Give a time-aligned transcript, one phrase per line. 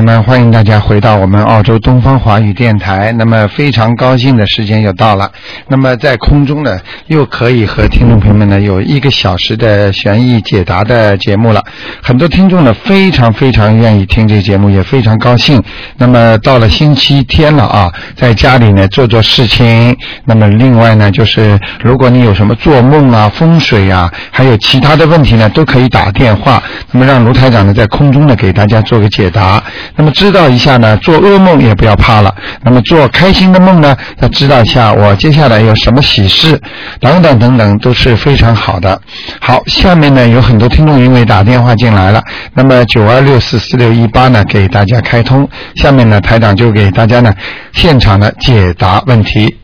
[0.00, 3.12] 友们，欢迎大家回到我们澳洲东方华语电台。
[3.12, 5.30] 那么非常高兴的时间又到了，
[5.68, 6.78] 那么在空中呢，
[7.08, 11.62] 又可以和听众朋友们呢有一个小时的悬疑解答的节目了。
[12.02, 15.62] 很多听众呢非常非常愿意听这节目，也非常高兴。
[15.98, 19.94] 那么到了星期天了啊，在家里呢做做事情。
[20.24, 26.62] 那么另外呢，就是如果你有什么做梦啊、风水啊，还有其他的问题呢，都可以打电话。
[26.90, 29.62] 那么让卢台长呢在空中呢给大家做个解答。
[29.96, 32.34] 那么知道一下呢，做噩梦也不要怕了。
[32.62, 36.60] 那么做开心的梦呢，要知道一下我接下来有什么喜事，
[37.00, 39.00] 等等等等都是非常好的。
[39.40, 42.22] 好，下面呢有很多听众因为打电话进来了，
[42.54, 47.34] 那么九二六四四六一八呢给大家开通，下面呢台长就给大家呢
[47.72, 49.56] 现场的解答问题。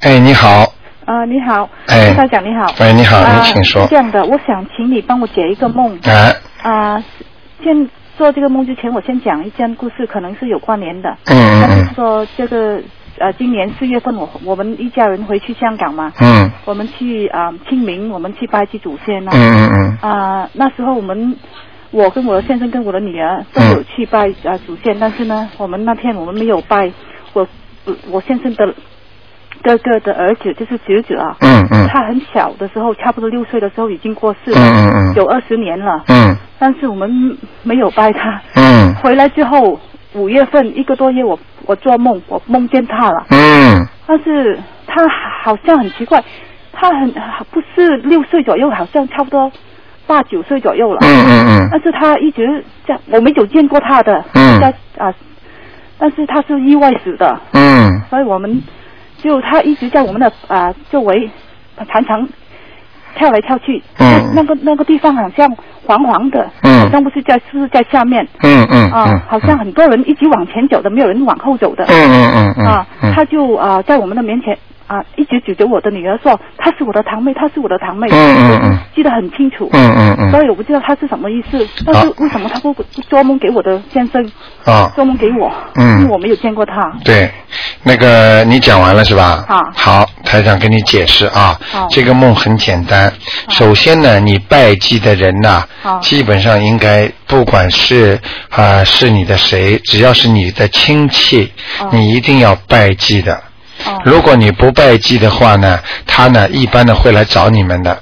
[0.00, 0.72] 哎，你好，
[1.04, 5.98] 啊，你好，哎台长你好，哎你好啊你请说是这样的，我想请你帮我解一个梦。
[6.04, 7.02] 哎，啊，
[7.62, 11.16] 先做这个梦之前，我先讲一件故事，可能是有关联的。
[11.26, 12.80] 嗯嗯他是嗯说这个
[13.18, 19.32] 呃，今年四月份我我们一家人回去香港嘛，嗯我们去啊、清明，我们去拜祭祖先嗯啊。
[19.32, 21.34] 嗯嗯啊、那时候我们
[21.90, 26.92] 我跟我的先生跟我的女儿都有去拜啊、祖先，但是呢，我们那天我们没有拜
[27.32, 27.46] 我
[28.10, 28.74] 我先生的
[29.62, 31.36] 哥哥的儿子，就是侄子啊。
[31.40, 36.04] 嗯嗯他很小的时候，差不多六岁的时候已经过世了，嗯嗯嗯有二十年了。
[36.08, 38.40] 嗯但是我们没有拜他。
[38.54, 39.78] 嗯回来之后，
[40.14, 43.26] 五月份一个多月我，我做梦，我梦见他了。
[43.30, 45.06] 嗯但是他
[45.42, 46.22] 好像很奇怪，
[46.72, 47.12] 他很
[47.50, 49.50] 不是六岁左右，好像差不多
[50.06, 50.98] 八九岁左右了。
[51.02, 54.24] 嗯嗯嗯但是他一直在，我没有见过他的。
[54.34, 55.12] 嗯在啊，
[55.98, 58.62] 但是他是意外死的，嗯所以我们
[59.18, 61.28] 就他一直在我们的啊周围，
[61.88, 62.26] 常常
[63.16, 63.82] 跳来跳去。
[63.98, 65.50] 嗯那个那个地方好像
[65.86, 69.22] 黄黄的，嗯好像不是在是不是在下面嗯嗯啊？
[69.28, 71.84] 好像很多人一直往前走的，没有人往后走的。
[71.84, 79.68] 嗯嗯嗯嗯他就啊在我们的面前啊一直指着我的女儿说，她是我的堂妹，她是我的堂妹，嗯嗯嗯记得很清楚。
[79.72, 84.30] 嗯嗯嗯所以我不知道她是什么意思，但是为什么她不不做梦给我的先生，
[84.64, 85.52] 啊做梦给我？
[85.76, 86.92] 嗯因为我没有见过她。
[87.04, 87.30] 对，
[87.82, 89.44] 那个你讲完了是吧？
[89.48, 91.86] 啊好，台长跟你解释啊好。
[91.90, 93.12] 这个梦很简单。
[93.48, 98.18] 首先呢，你拜祭的人呐好，基本上应该不管是
[98.50, 103.42] 啊、是你的谁，只要是你的亲戚，哦你一定要拜祭的。
[103.84, 107.92] 哦如果你不拜祭的话呢，他呢一般呢会来找你们的。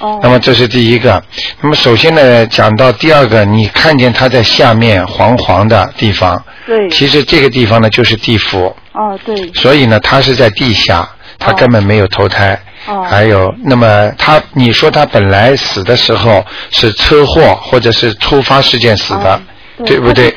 [0.00, 1.22] 哦那么这是第一个。
[1.60, 12.60] 那么首先呢，讲到第二个，你看见他在下面黄黄的地方，对，其实这个地方呢就是地府，哦对，所以呢他是在地下，他哦根本没有投胎。
[12.86, 20.32] 哦还有，那么他，你说他本来死的时候是车祸或者是突发事件死的，哦对不对？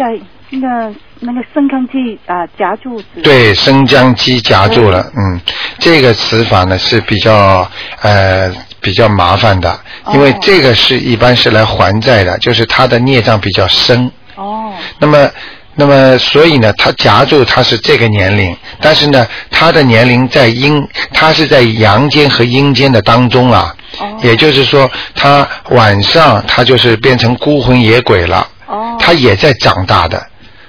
[0.51, 3.05] 那个那个生康剂啊夹住死。
[3.23, 5.41] 对，生姜鸡夹住了，嗯，
[5.79, 7.69] 这个词法呢是比较
[8.01, 9.79] 呃比较麻烦的，
[10.13, 15.29] 因为哦这个是一般是来还债的，就是他的孽障比较深，哦那么。
[15.73, 30.21] 那么，所以呢，他夹住他是这个年龄，但是呢，他的年龄在阴，他是在阳间和阴间的当中啊，哦也就是说，他晚上他就是变成孤魂野鬼了，哦他也在长大的。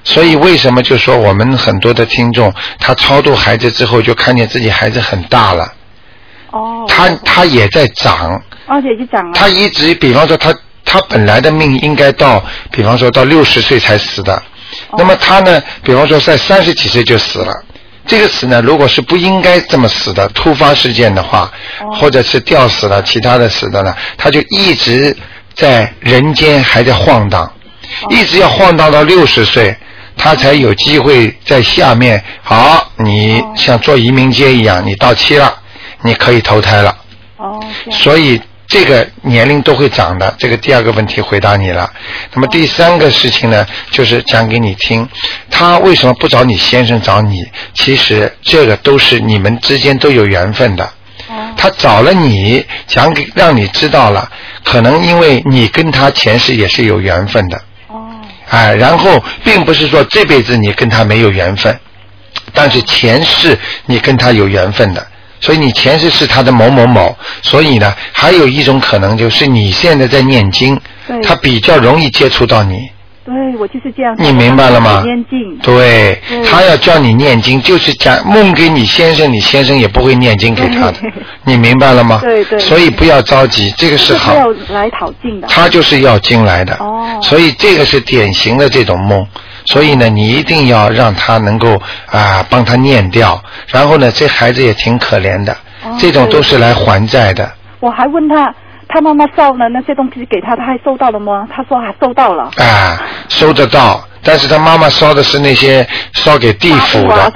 [0.04, 5.72] 所以为什么就说我们很多的听众，他超度孩子之后就看见自己孩子很大了，
[6.50, 9.32] 哦，他他也在长，而且就长了。
[9.34, 10.52] 他一直，比方说他
[10.84, 14.34] 他本来的命应该到，比方说到六十岁才死的，
[14.90, 14.96] 哦。
[14.98, 17.64] 那么他呢，比方说在三十几岁就死了。
[18.04, 21.48] 这个死呢，如果是不应该这么死的突发事件的话，
[21.80, 21.94] 哦。
[21.94, 25.16] 或者是吊死了，其他的死的呢，他就一直
[25.54, 27.52] 在人间还在晃荡，哦
[28.10, 29.76] 一直要晃荡到六十岁，
[30.16, 32.22] 他才有机会在下面。
[32.42, 35.54] 好，你哦像做移民街一样，你到期了，
[36.02, 36.96] 你可以投胎了。
[37.36, 40.34] 哦，所以这个年龄都会长的。
[40.38, 41.90] 这个第二个问题回答你了。
[42.32, 45.08] 那么第三个事情呢，就是讲给你听，
[45.50, 47.44] 他为什么不找你先生找你？
[47.74, 50.84] 其实这个都是你们之间都有缘分的。
[50.84, 50.90] 哦
[51.56, 54.28] 他找了你，讲给让你知道了，
[54.64, 57.60] 可能因为你跟他前世也是有缘分的，哦
[58.52, 61.74] 哎，然后并不是说这辈子你跟他没有缘分，
[62.52, 65.06] 但是前世你跟他有缘分的，
[65.40, 70.78] 所以你前世是他的某某某，所以呢，还有一种可能就是你现在在念经，
[71.22, 72.90] 他比较容易接触到你，
[73.24, 74.14] 对我就是这样。
[74.18, 75.56] 你明白了吗念经。
[75.62, 80.94] 对对他要叫你念经，就是讲梦给你先生，你先生也不会念经给他的，
[81.44, 82.18] 你明白了吗？
[82.20, 84.38] 对对所以不要着急，这个是好是。
[84.38, 85.46] 要来讨经的。
[85.48, 89.26] 他就是要经来的，哦所以这个是典型的这种梦。
[89.66, 95.52] 所以呢，你一定要让他能够啊帮他念掉，然后呢，这孩子也挺可怜的，
[95.84, 97.48] 哦这种都是来还债的
[97.78, 98.52] 我还问他，
[98.92, 101.48] 他妈妈烧了那些东西给他，他还收到了吗？
[101.50, 102.44] 他说还收到了。
[102.58, 103.00] 啊，
[103.30, 104.04] 收得到。
[104.22, 107.32] 但是他妈妈烧的是那些烧给地府的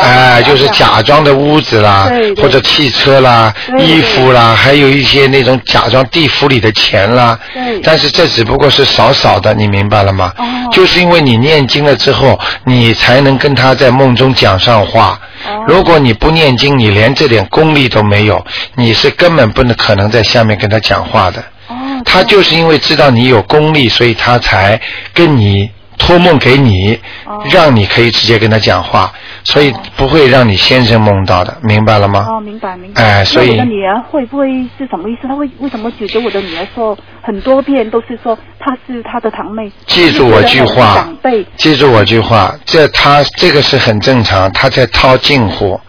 [0.00, 7.38] 哎、就是假装的屋子啦或者汽车啦、衣服啦，还有一些那种假装地府里的钱啦。
[7.82, 10.32] 但是这只不过是少少的，你明白了吗？
[10.38, 15.20] 哦就是因为你念经了之后，你才能跟他在梦中讲上话。
[15.46, 18.44] 哦如果你不念经，你连这点功力都没有，
[18.74, 21.44] 你是根本不能可能在下面跟他讲话的。
[21.68, 21.74] 哦，
[22.04, 24.80] 他就是因为知道你有功力，所以他才
[25.12, 25.70] 跟你
[26.02, 29.12] 托梦给你，哦让你可以直接跟他讲话，
[29.44, 32.26] 所以不会让你先生梦到的，明白了吗？
[32.28, 33.02] 哦，明白明白。
[33.02, 35.28] 哎所以那我的女儿会不会是什么意思？
[35.28, 39.70] 她为为什么觉得我的女儿说很多遍都是说她是她的堂妹？
[39.86, 41.46] 记住我句话长辈。
[41.56, 45.80] 记住我句话，这她这个是很正常，她在套近乎，哦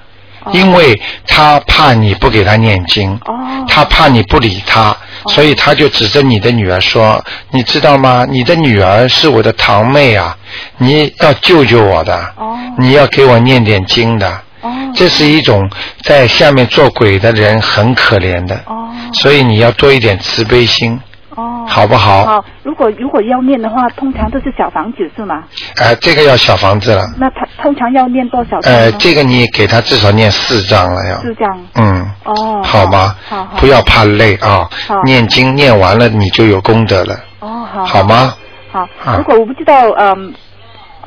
[0.52, 4.96] 因为他怕你不给他念经，哦他怕你不理他，
[5.28, 8.26] 所以他就指着你的女儿说：“你知道吗？
[8.30, 10.38] 你的女儿是我的堂妹啊，
[10.78, 14.30] 你要救救我的，哦你要给我念点经的。”
[14.62, 15.68] 哦这是一种
[16.04, 21.00] 在下面做鬼的人很可怜的，哦所以你要多一点慈悲心，
[21.36, 22.26] 哦，好不好？
[22.26, 25.44] 好，如果如果要念的话，通常都是小房子是吗？
[25.78, 28.60] 呃，这个要小房子了，那他通常要念多少？
[28.64, 31.66] 呃，这个你给他至少念四张了要，四张。
[31.76, 33.16] 嗯，哦，好吗？
[33.28, 33.58] 好好。
[33.58, 37.86] 不要怕累啊好，念经念完了你就有功德了，哦，好。
[37.86, 38.36] 好吗？
[38.72, 40.34] 好啊，如果我不知道，嗯，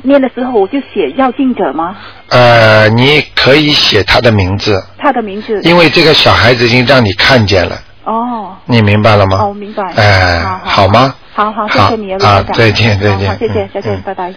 [0.03, 1.95] 念的时候我就写要敬者吗？
[2.29, 5.61] 呃，你可以写他的名字，他的名字。
[5.63, 7.77] 因为这个小孩子已经让你看见了，
[8.11, 8.55] 哦。
[8.65, 9.37] 你明白了吗？
[9.41, 9.83] 哦，明白。
[9.95, 11.13] 哎、好好吗？
[11.33, 14.33] 好好，谢好谢你啊卢台长再见再见好好谢谢见嗯，拜拜。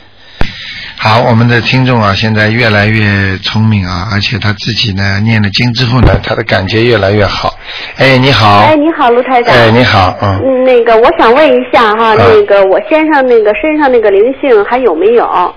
[0.99, 7.55] 好，我们的听众啊，现在越来越聪明啊，而且他自己呢念了经之后呢，他的感觉越来越好。
[7.97, 8.59] 哎，你好。
[8.59, 9.55] 哎，你好，卢台长。
[9.55, 10.39] 哎，你好，嗯。
[10.45, 15.55] 嗯，那个我想问一下哈，啊那个我先生那个身上那个灵性还有没有？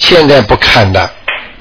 [0.00, 1.10] 现在不看的，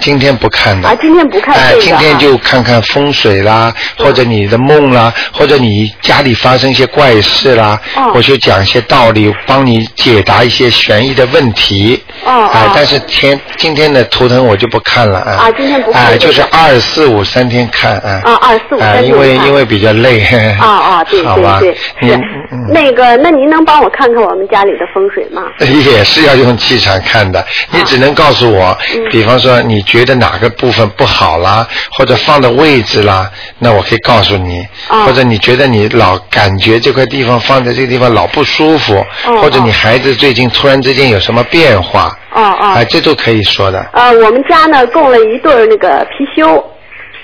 [0.05, 0.87] 今天不看的。
[0.87, 12.03] 啊，今天不看哎这，个今天就看看风水啦，或者你的梦啦，或者你家里发生一些怪事啦，哦我就讲一些道理，帮你解答一些悬疑的问题。
[12.23, 15.31] 哦哦，哎但是天今天的图腾我就不看了啊。
[15.47, 18.21] 啊今天不看哎，就是二四五三天看啊。
[18.23, 20.21] 啊二四五三哎，天因为因为比较累。
[20.59, 22.15] 啊啊，对好吧对对，是
[22.51, 25.41] 嗯那个，那您能帮我看看我们家里的风水吗？
[25.59, 35.05] 也是要用气场看的，你只能告诉我，嗯比方说你觉得哪个部分不好啦，或者放的位置啦，那我可以告诉你，哦。
[35.05, 38.97] 或者你觉得你老感觉这块地方放在这个地方老不舒服，
[39.27, 43.79] 哦或者你孩子最近突然之间有什么变化，啊这都可以说的。
[43.93, 46.61] 呃，我们家呢供了一对儿那个貔貅，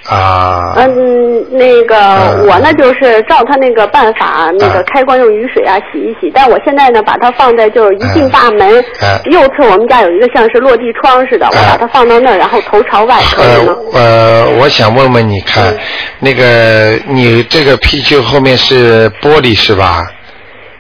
[0.08, 0.74] 啊。
[0.78, 6.32] 嗯，那个嗯我呢就是照他那个办法，那个啊开关用雨水啊洗一洗。
[6.34, 13.76] 但我现在呢把它放在就是一进大门嗯右侧，我们家有一个像是落地窗似的，我把它放到那儿，然后头朝外，可以吗？
[13.94, 15.78] 呃呃，我想问问你看，嗯
[16.20, 20.04] 那个你这个貔貅后面是玻璃是吧？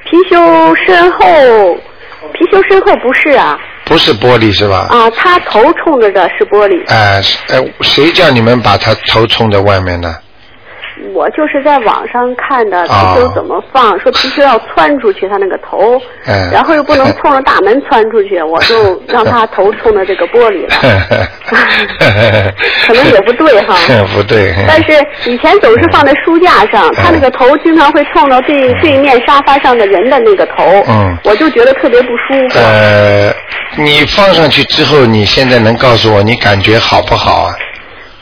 [0.10, 1.26] 貔貅身后，
[2.34, 3.58] 貔貅身后不是啊
[3.92, 4.88] 不是玻璃是吧？
[4.90, 6.82] 啊，他头冲着的是玻璃。
[6.88, 10.16] 哎，是哎，谁叫你们把他头冲在外面呢？
[11.14, 20.76] 我就是在网上看的啊貔貅怎么放，说貔貅要窜出去，它那个头，嗯然后又不能冲着大门窜出去，我就让它头冲着这个玻璃了。
[22.88, 23.76] 可能也不对哈
[24.14, 24.54] 不对。
[24.68, 24.92] 但是
[25.30, 32.60] 以前总是放在书架上，它那个头经常会冲到对对面沙发上的人的那个头，嗯我就觉得特别不舒服。
[32.60, 33.34] 呃，
[33.78, 37.54] 你放上去之后，你现在能告诉我你感觉好不好啊？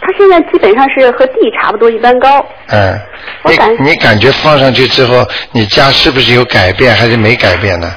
[0.09, 2.43] 它现在基本上是和地差不多一般高。
[2.69, 2.99] 嗯，
[3.43, 7.93] 我感你你感觉放上去之后，你家是不是有改变，还是没改变呢？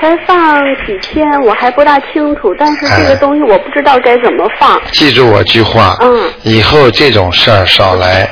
[0.00, 4.80] 才放几天，我还不大清楚，但是这个哎东西我不知道该怎么放。
[4.90, 8.28] 记住我句话，嗯以后这种事儿少来，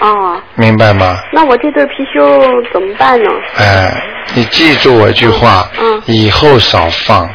[0.00, 1.16] 哦，明白吗？
[1.32, 3.30] 那我这对貔貅怎么办呢？
[3.56, 3.90] 哎，
[4.34, 7.26] 你记住我句话，嗯嗯以后少放。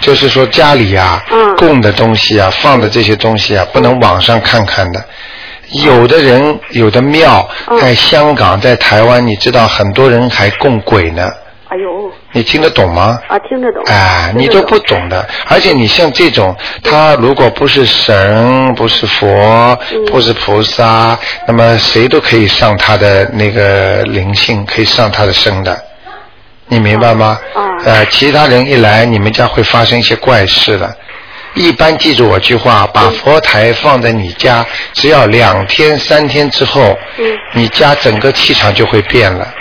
[0.00, 5.04] 就是说家里啊，嗯供的东西啊，放的这些东西啊，不能网上看看的。
[5.84, 11.30] 有的人，有的庙，嗯在香港，在台湾，你知道很多人还供鬼呢。
[11.68, 13.20] 哎呦，你听得懂吗？
[13.28, 13.80] 啊，听得懂。
[13.86, 16.52] 哎，你都不懂的，而且你像这种，
[16.82, 19.78] 他如果不是神，不是佛，
[20.10, 21.16] 不是菩萨，
[21.46, 25.80] 那么谁都可以上他的那个灵性，可以上他的身的，
[26.70, 27.38] 你明白吗？
[27.54, 27.76] 啊。
[27.84, 30.96] 呃，其他人一来，你们家会发生一些怪事的。
[31.54, 36.96] 一般记住我句话，把佛台放在你家，只要两天三天之后，
[37.52, 39.52] 你家整个气场就会变了。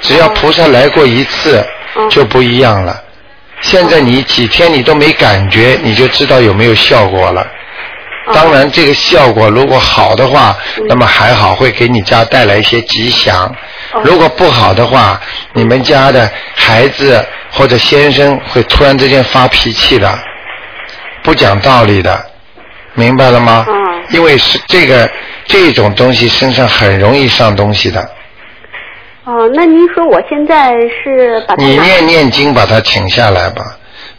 [0.00, 1.66] 只要菩萨来过一次，
[2.10, 3.02] 就不一样了。
[3.62, 7.46] 现在你几天你都没感觉，你就知道有没有效果了。
[8.32, 10.56] 当然，这个效果如果好的话，
[10.88, 13.54] 那么还好，会给你家带来一些吉祥。
[14.02, 15.20] 如果不好的话，
[15.52, 20.18] 你们家的孩子或者先生会突然之间发脾气的，
[21.22, 22.24] 不讲道理的，
[22.94, 23.66] 明白了吗？
[24.10, 25.08] 因为是这个
[25.46, 28.00] 这种东西身上很容易上东西的。
[29.24, 33.62] 哦，那您说我现在是把你念念经把它请下来吧，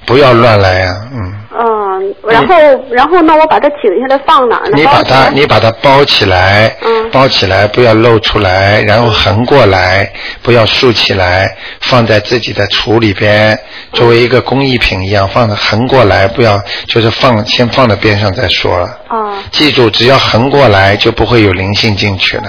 [0.06, 1.34] 不要乱来呀，嗯。
[1.58, 2.56] 嗯，然后
[2.92, 4.72] 然后那我把它请下来放哪呢？
[4.74, 13.58] 你把它你把它包起来，嗯，包起来不要露出来，然后横过来，不要竖起来，放在自己的橱里边，
[13.94, 18.88] 作为一个工艺品一样放的横过来，不要就是放先放在边上再说了。
[19.08, 19.32] 啊。
[19.52, 22.44] 记住，只要横过来就不会有灵性进去了。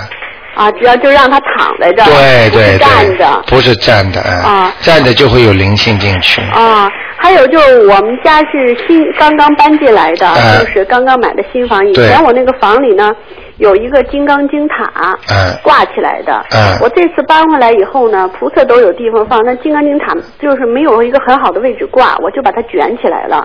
[0.57, 6.41] 啊，只要就让他躺在这儿，对对对，站着，不是站的，啊，站着就会有灵性进去。
[6.41, 6.89] 啊，
[7.27, 11.85] 还有就我们家是新刚刚搬进来的，就是刚刚买的新房。
[11.85, 13.11] 以前我那个房里呢，
[13.57, 15.19] 有一个金刚经塔，
[15.61, 16.33] 挂起来的。
[16.81, 23.45] 我这次搬回来以后呢，菩萨都有地方放，那金刚经塔就是没有一个很好的位置挂，我就把它卷起来了。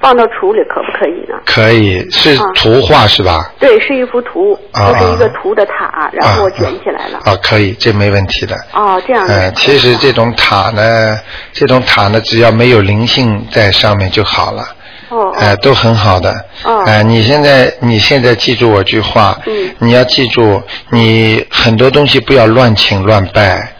[0.00, 1.34] 放到橱里可不可以呢？
[1.44, 3.50] 可以，是图画是吧？
[3.58, 7.18] 对，是一幅图，就是一个图的塔，然后我卷起来了。
[7.24, 8.54] 啊，可以，这没问题的。
[8.72, 9.26] 哦，这样。
[9.28, 11.18] 嗯，其实这种塔呢，
[11.52, 14.62] 这种塔呢，只要没有灵性在上面就好了。
[15.08, 15.32] 哦。
[15.36, 16.32] 哎，都很好的。
[16.64, 16.84] 哦。
[16.86, 19.36] 哎，你现在你现在记住我句话。
[19.46, 19.74] 嗯。
[19.78, 23.72] 你要记住，你很多东西不要乱请乱拜。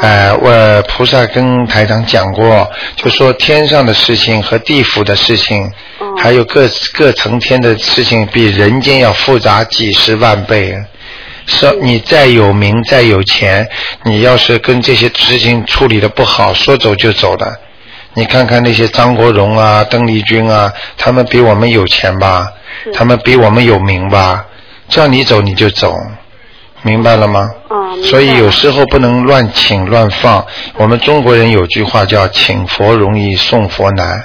[0.00, 5.70] 哎，我菩萨跟台长讲过，就说天上的事情和地府的事情，
[6.16, 10.74] 还有各各层天的事情，比人间要复杂几十万倍。
[11.46, 13.68] 说你再有名再有钱，
[14.04, 17.60] 你要是跟这些事情处理的不好，说走就走的。
[18.14, 22.50] 你看看那些张国荣啊、邓丽君啊，他们比我们有钱吧？
[22.94, 24.46] 他们比我们有名吧？
[24.88, 25.94] 叫你走你就走。
[26.82, 27.48] 明白了吗？
[28.04, 30.44] 所以有时候不能乱请乱放。
[30.76, 34.24] 我们中国人有句话叫“请佛容易送佛难，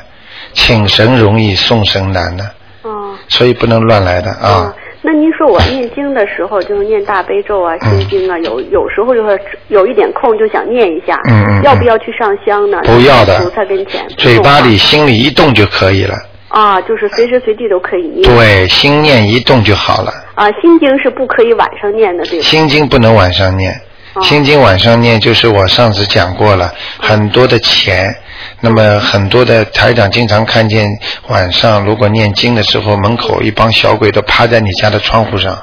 [0.53, 2.43] 请神容易送神难”呢。
[2.83, 3.15] 哦。
[3.27, 4.73] 所以不能乱来的啊。
[5.01, 11.19] 那您说我念经的时候，就是念大悲咒啊、心经啊，有有时候就是有一点空就想念一下。
[11.29, 11.63] 嗯嗯。
[11.63, 12.79] 要不要去上香呢？
[12.83, 13.39] 不要的。
[13.39, 14.07] 菩萨跟前。
[14.17, 16.15] 嘴巴里、心里一动就可以了。
[16.47, 18.23] 啊，就是随时随地都可以念。
[18.23, 20.11] 对，心念一动就好了。
[20.35, 22.45] 啊，心经是不可以晚上念的，对吧？
[22.45, 23.81] 心经不能晚上念，
[24.21, 28.13] 心经晚上念就是我上次讲过了，很多的钱，
[28.59, 30.89] 那么很多的台长经常看见
[31.27, 35.57] 晚上如果念经的时候，门口一帮小鬼都趴在你家的窗户上，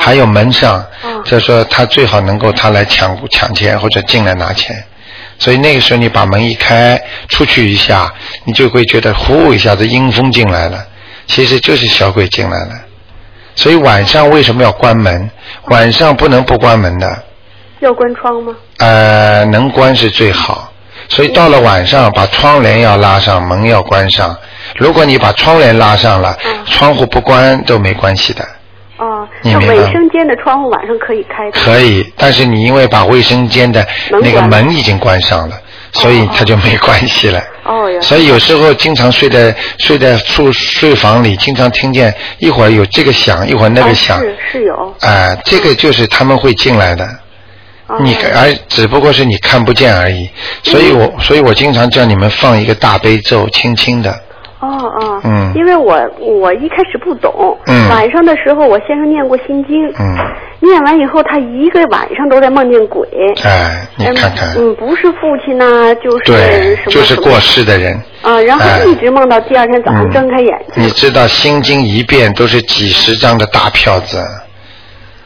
[0.00, 0.84] 还有门上，
[1.24, 4.82] 就说他最好能够他来抢抢钱或者进来拿钱。
[5.38, 8.10] 所以那个时候你把门一开出去一下，
[8.44, 10.86] 你就会觉得呼一下子阴风进来了，
[11.26, 12.70] 其实就是小鬼进来了。
[13.56, 15.28] 所以晚上为什么要关门？
[15.70, 17.24] 晚上不能不关门的。
[17.80, 18.54] 要关窗吗？
[18.78, 20.72] 呃，能关是最好。
[21.08, 24.36] 所以到了晚上，把窗帘要拉上，门要关上。
[24.76, 26.36] 如果你把窗帘拉上了，
[26.66, 28.44] 窗户不关都没关系的。
[28.98, 31.60] 哦，那卫生间的窗户晚上可以开的。
[31.60, 33.86] 可以，但是你因为把卫生间的
[34.22, 35.56] 那个门已经关上了，
[35.92, 37.38] 所以它就没关系了。
[37.38, 37.42] 哦
[37.90, 38.00] 呀。
[38.00, 44.20] 所以有时候经常睡在睡在宿睡房里，经常听见一会儿有这个响，一会儿那个响。
[44.20, 44.94] 是是有。
[45.00, 47.08] 啊，这个就是他们会进来的。
[48.00, 50.28] 你而只不过是你看不见而已，
[50.64, 54.22] 所以我所以我经常叫你们放一个大悲咒，轻轻的。
[54.60, 60.16] 哦哦，嗯，因为我我一开始不懂，嗯，晚上的时候我先生念过心经，嗯，
[60.60, 63.06] 念完以后他一个晚上都在梦见鬼，
[63.44, 70.82] 哎，你看看，嗯，不是父亲呐，就是对，什么就是过世的人，啊，然后一直梦到第二天早上睁开眼睛。
[70.84, 74.18] 你知道心经一遍都是几十张的大票子，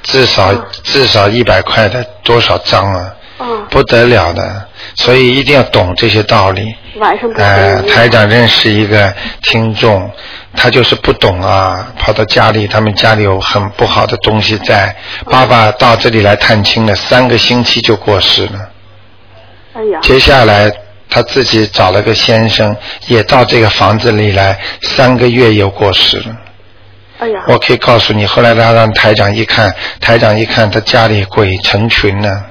[0.02, 3.14] 至少至少一百块的多少张啊？
[3.38, 3.46] 啊？
[3.70, 6.74] 不得了的，所以一定要懂这些道理。
[6.96, 10.10] 晚上不呃，台长认识一个听众，
[10.56, 14.94] 他就是不懂啊，跑到家里，他们家里有很不好的东西在，
[15.26, 18.68] 爸爸到这里来探亲了，三个星期就过世了。
[19.74, 20.00] 哎呀。
[20.02, 20.70] 接下来
[21.08, 26.36] 他自己找了个先生，也到这个房子里来，三个月又过世了。
[27.20, 27.44] 哎呀。
[27.46, 32.46] 我可以告诉你，后来他让台长一看，台长一看，他家里鬼成群呢。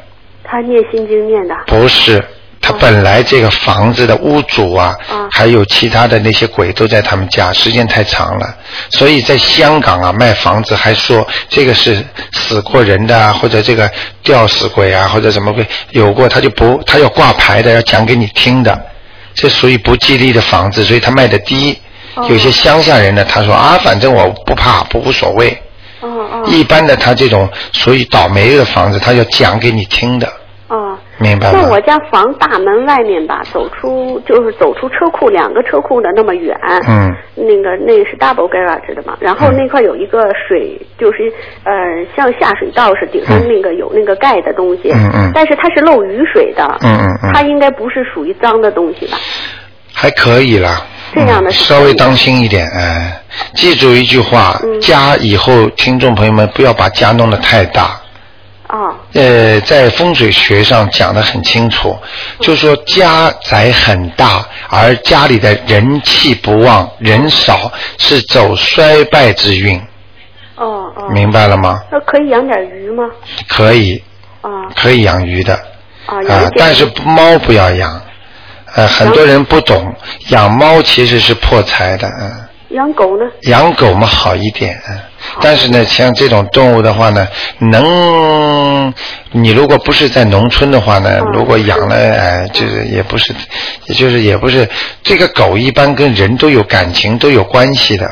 [0.50, 1.56] 他念心经念的。
[1.68, 2.24] 不是。
[2.62, 4.94] 他本来这个房子的屋主啊，
[5.32, 8.54] 还有其他的那些鬼都在他们家，时间太长了，
[8.90, 13.90] 所以在香港啊卖房子还说这个是死过人的啊，或者这个
[14.24, 18.78] 吊死鬼啊，或者什么鬼有过，他就不他要挂牌的，要讲给你听的，
[19.34, 21.80] 这属于不吉利的房子，所以他卖的低。
[22.28, 25.58] 有些乡下人呢，他说啊，反正我不怕，不无所谓。
[26.46, 30.30] 一般的他这种属于倒霉的房子，他要讲给你听的。
[31.20, 36.58] 明白在我家房大门外面吧，走出就是走出车库两个车库的那么远。
[36.88, 37.14] 嗯。
[37.36, 41.32] 那个那是 double garage 的嘛，然后那块有一个水，就是
[41.64, 41.72] 呃
[42.16, 44.92] 像下水道似的，顶上那个有那个盖的东西。
[44.94, 45.32] 嗯嗯。
[45.34, 46.64] 但是它是漏雨水的。
[46.82, 47.32] 嗯嗯嗯。
[47.34, 49.18] 它应该不是属于脏的东西吧？
[49.94, 50.82] 还可以啦。
[51.14, 51.50] 这样的。
[51.52, 53.22] 稍微当心一点，哎，
[53.56, 58.00] 记住一句话：家以后听众朋友们不要把家弄得太大。
[58.70, 61.98] 啊，呃，在风水学上讲的很清楚，
[62.40, 69.76] 就说家宅很大，而家里的人气不旺，人少是走衰败之运。
[70.56, 71.10] 哦哦。
[71.12, 71.82] 明白了吗？
[71.92, 73.06] 那可以养点鱼吗？
[73.48, 74.04] 可以。
[74.42, 74.70] 啊。
[74.76, 75.56] 可以养鱼的。
[76.06, 78.00] 啊，养但是猫不要养，
[78.76, 79.96] 呃，很多人不懂，
[80.28, 82.49] 养猫其实是破财的，嗯。
[82.70, 83.26] 养狗呢？
[83.44, 84.80] 养狗嘛好一点，
[85.42, 87.28] 但是呢，像这种动物的话呢，
[87.60, 88.94] 能
[89.32, 93.34] 你如果不是在农村的话呢，如果养了，哎，就是也不是，
[93.86, 94.70] 也就是也不是，
[95.02, 98.08] 这个狗一般跟人都有感情，都有关系的。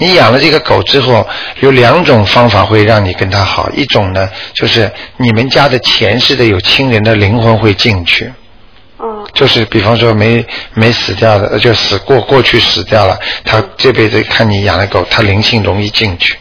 [0.00, 1.26] 你养了这个狗之后，
[1.58, 8.32] 有两种方法会让你跟它好，一种呢，就是你们家的前世的有亲人的灵魂会进去。
[9.32, 10.44] 就是比方说没
[10.74, 16.36] 没死掉的，就死过过去死掉了，他这辈子看你养的狗，他灵性容易进去。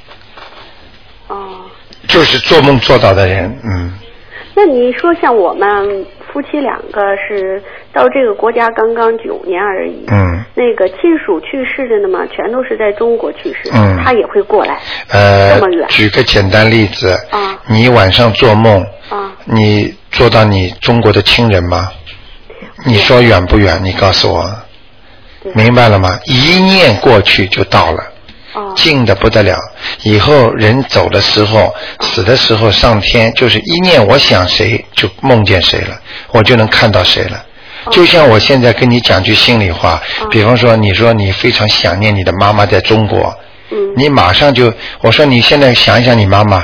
[1.27, 1.65] 哦。
[2.07, 3.93] 就是做梦做到的人，嗯。
[4.55, 7.61] 那你说像我们夫妻两个是
[7.93, 10.43] 到这个国家刚刚九年而已，嗯。
[10.55, 14.01] 那个亲属去世的呢嘛，全都是在中国去世，嗯。
[14.03, 14.79] 他也会过来。
[15.09, 15.53] 呃。
[15.53, 15.87] 这么远。
[15.89, 17.11] 举个简单例子。
[17.29, 17.59] 啊。
[17.67, 18.81] 你晚上做梦。
[19.09, 19.33] 啊。
[19.45, 21.91] 你做到你中国的亲人吗？
[22.85, 23.79] 你说远不远？
[23.83, 24.55] 你告诉我，
[25.55, 26.19] 明白了吗？
[26.25, 28.03] 一念过去就到了，
[28.75, 29.57] 近的不得了。
[30.03, 35.99] 以后人走的时候，死的时候上天，就是一念我想谁就梦见谁了，
[36.31, 37.43] 我就能看到谁了。
[37.89, 43.35] 就像我现在跟你讲句心里话，比方说你说你非常想念你的妈妈在中国，
[43.95, 46.63] 你马上就我说你现在想一想你妈妈。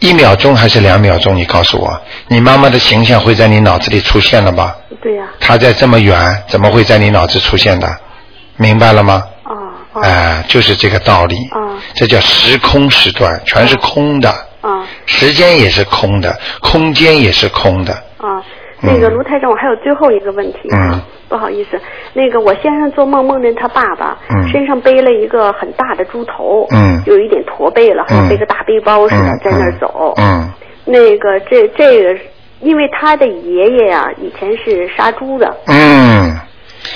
[0.00, 1.34] 一秒钟还是两秒钟？
[1.34, 4.76] 你告诉我，你妈妈的形象会在你脑子里出现了吧？
[5.02, 5.24] 对呀。
[5.40, 7.88] 她在这么远，怎么会在你脑子出现的？
[8.56, 9.24] 明白了吗？
[9.42, 10.02] 啊。
[10.02, 11.36] 哎，就是这个道理。
[11.50, 11.80] 啊。
[11.94, 14.28] 这叫时空时段，全是空的。
[14.60, 14.84] 啊。
[15.06, 17.92] 时间也是空的，空间也是空的。
[17.92, 18.42] 啊。
[18.86, 20.58] 那个卢台长，我还有最后一个问题。
[20.72, 21.00] 嗯。
[21.28, 21.76] 不好意思，
[22.12, 24.16] 那个我先生做梦梦见他爸爸
[24.52, 30.14] 身上背了一个很大的猪头，嗯，有一点驼背了，好像背个大背包似的在那儿走。
[30.18, 30.48] 嗯。
[30.84, 32.20] 那个这这个，
[32.60, 35.52] 因为他的爷爷呀以前是杀猪的。
[35.66, 36.32] 嗯。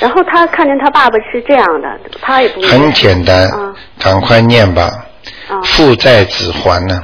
[0.01, 1.89] 然后他看见他爸爸是这样的，
[2.23, 2.61] 他也不。
[2.63, 3.49] 很简单。
[3.49, 3.75] 啊。
[3.99, 4.83] 赶快念吧。
[5.49, 5.59] 啊。
[5.65, 7.03] 父债子还呢。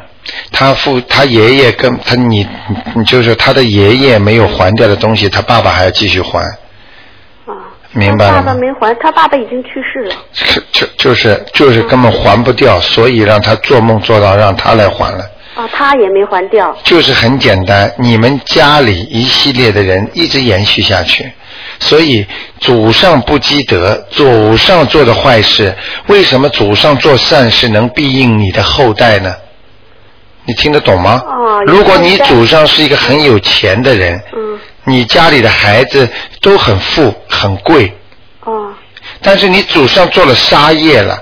[0.50, 2.46] 他父他爷爷跟他你
[2.94, 6.40] 你就是他的爷爷没有还掉的东西，他爸爸还要继续还。
[7.46, 7.52] 啊，
[7.92, 8.36] 明白了。
[8.36, 10.14] 爸爸没还，他爸爸已经去世了。
[10.72, 15.24] 就就是就是根本还不掉，所以让他做梦做到让他来还了。
[15.54, 16.76] 啊，他也没还掉。
[16.84, 21.32] 就是很简单，你们家里一系列的人一直延续下去，
[21.80, 22.26] 所以
[22.60, 25.74] 祖上不积德，祖上做的坏事，
[26.08, 29.34] 为什么祖上做善事能庇应你的后代呢？
[30.46, 31.22] 你听得懂吗？
[31.66, 34.20] 如果你祖上是一个很有钱的人，
[34.84, 36.08] 你家里的孩子
[36.40, 37.92] 都很富很贵，
[39.20, 41.20] 但是你祖上做了杀业了，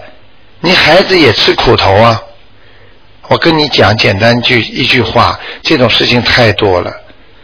[0.61, 2.21] 你孩子也吃苦头啊。
[3.29, 6.93] 我跟你讲简单句一句话，这种事情太多了。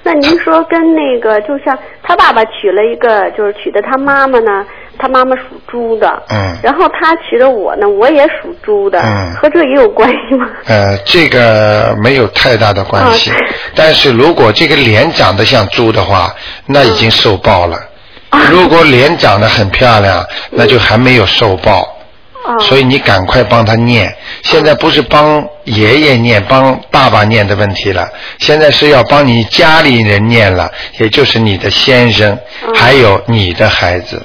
[0.03, 4.67] 那您说跟那个，就像他爸爸娶了一个，就是娶的他妈妈呢？
[5.01, 10.47] 他妈妈属猪的，嗯，然后他娶的我呢，我也属猪的，嗯，和这也有关系吗？
[10.67, 13.33] 呃，这个没有太大的关系，
[13.75, 16.35] 但是如果这个脸长得像猪的话，
[16.67, 17.79] 那已经受报了；
[18.51, 21.97] 如果脸长得很漂亮，那就还没有受报。
[22.61, 24.13] 所以你赶快帮他念。
[24.43, 28.09] 现在不是帮爷爷念、帮爸爸念的问题了，
[28.39, 32.37] 现在是要帮你家里人念了，也就是你的先生，
[32.75, 34.21] 还有你的孩子。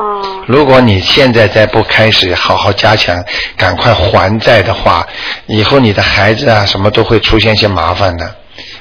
[0.00, 0.44] 哦。
[0.46, 3.22] 如果你现在再不开始好好加强，
[3.56, 5.06] 赶快还债的话，
[5.46, 8.34] 以后你的孩子啊，什么都会出现一些麻烦的，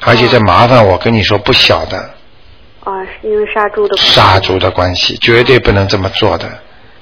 [0.05, 1.97] 而且这麻烦我跟你说不小的。
[2.84, 3.97] 啊，是因为杀猪的。
[3.97, 6.47] 杀猪的关系，绝对不能这么做的。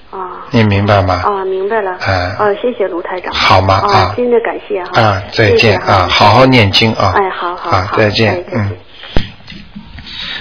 [0.09, 0.47] 啊。
[0.51, 1.21] 你明白吗？
[1.23, 1.97] 啊，明白了。
[2.05, 2.35] 嗯。
[2.37, 3.31] 哦，谢谢卢台长。
[3.33, 3.75] 好吗？
[3.75, 4.13] 啊。
[4.17, 5.01] 真的感谢哈。
[5.01, 6.07] 啊，再见啊！
[6.09, 7.13] 好好念经啊。
[7.15, 7.97] 哎，好好好。
[7.97, 8.75] 再见，嗯。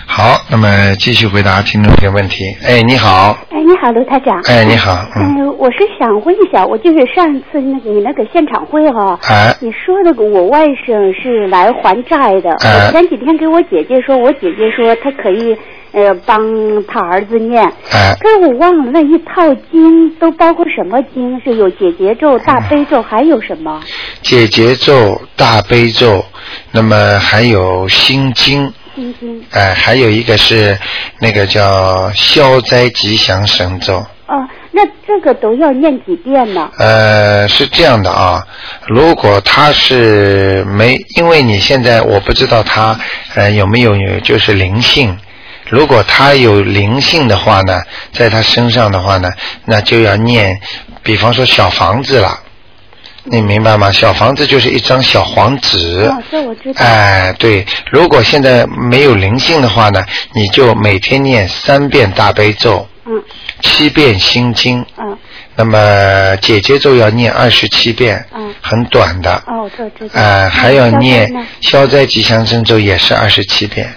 [0.08, 2.44] 好，那么继续回答听众朋友问题。
[2.64, 3.36] 哎，你好。
[3.50, 4.40] 哎，你好，卢台长。
[4.48, 5.04] 哎，你好。
[5.16, 9.18] 嗯，我是想问一下，我就是上次那个你那个现场会哈，
[9.60, 12.50] 你说那个我外甥是来还债的。
[12.50, 15.54] 我前几天给我姐姐说，我姐姐说她可以
[15.92, 16.40] 呃帮
[16.86, 17.62] 她儿子念。
[17.92, 18.16] 哎。
[18.20, 21.38] 可是我忘了那一套经都包括什么经？
[21.44, 23.82] 是有解结咒、大悲咒，还有什么？
[24.22, 26.24] 解结咒、大悲咒，
[26.70, 28.72] 那么还有心经。
[28.96, 29.44] 心经。
[29.52, 30.76] 哎，还有一个是
[31.20, 33.98] 那个叫消灾吉祥神咒。
[34.26, 36.68] 哦，那这个都要念几遍呢？
[36.78, 38.44] 呃，是这样的啊，
[38.88, 42.98] 如果他是没，因为你现在我不知道他
[43.36, 45.16] 呃有没有有就是灵性，
[45.70, 47.80] 如果他有灵性的话呢，
[48.10, 49.30] 在他身上的话呢，
[49.66, 50.58] 那就要念，
[51.04, 52.40] 比方说小房子了。
[53.28, 53.90] 你明白吗？
[53.90, 56.04] 小房子就是一张小黄纸。
[56.06, 56.84] 哦，这我知道。
[56.84, 62.88] 哎，对，如果现在没有灵性的话呢，你就每天念三遍大悲咒。
[63.04, 63.22] 嗯。
[63.62, 64.84] 七遍心经。
[64.96, 65.18] 嗯。
[65.56, 68.24] 那么姐姐咒要念二十七遍。
[68.34, 68.54] 嗯。
[68.60, 69.34] 很短的。
[69.46, 70.20] 哦，这知道。
[70.20, 71.28] 哎，还要念
[71.60, 73.92] 消灾吉祥神咒，也是二十七遍。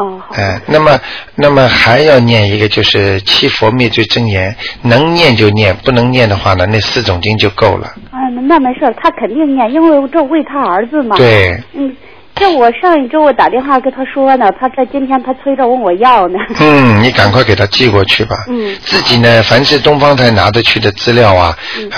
[0.00, 0.98] 哦，哎，那么，
[1.34, 7.86] 那么还要念一个，就是七佛灭罪真言，能念就念，不能念的话呢，那四种经就够了。
[8.10, 8.16] 啊，
[8.48, 11.16] 那没事，他肯定念，因为这为他儿子嘛。
[11.16, 11.62] 对。
[11.74, 11.94] 嗯。
[12.34, 16.38] 这我上一周我打电话跟他说呢，他在今天他催着问我要呢。
[16.58, 18.34] 嗯，你赶快给他寄过去吧。
[18.48, 18.74] 嗯。
[18.80, 21.54] 自己呢，凡是东方台拿得去的资料啊，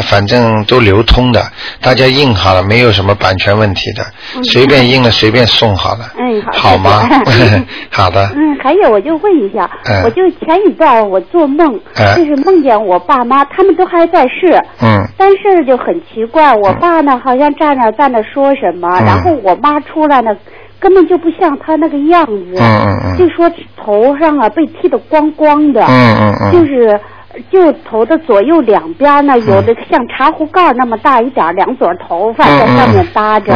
[0.08, 1.40] 反正都流通的，
[1.80, 4.04] 大家印好了，没有什么版权问题的，
[4.42, 6.10] 随便印了随便送好了。
[6.18, 6.70] 嗯，好。
[6.72, 7.02] 好吗？
[7.90, 8.30] 好的。
[8.34, 9.70] 嗯，还有我就问一下，
[10.04, 11.78] 我就前一段我做梦，
[12.16, 14.60] 就是梦见我爸妈他们都还在世。
[14.80, 15.06] 嗯。
[15.18, 20.30] 但是就很奇怪，我爸呢好像站那站那说什么，然后我妈出来呢。
[20.80, 25.80] 根本就不像他那个样子，就说头上啊被剃得光光的，
[26.50, 26.98] 就是
[27.52, 33.52] 就头的左右两边呢有的像茶壶盖那么大一点两撮头发在上面搭着，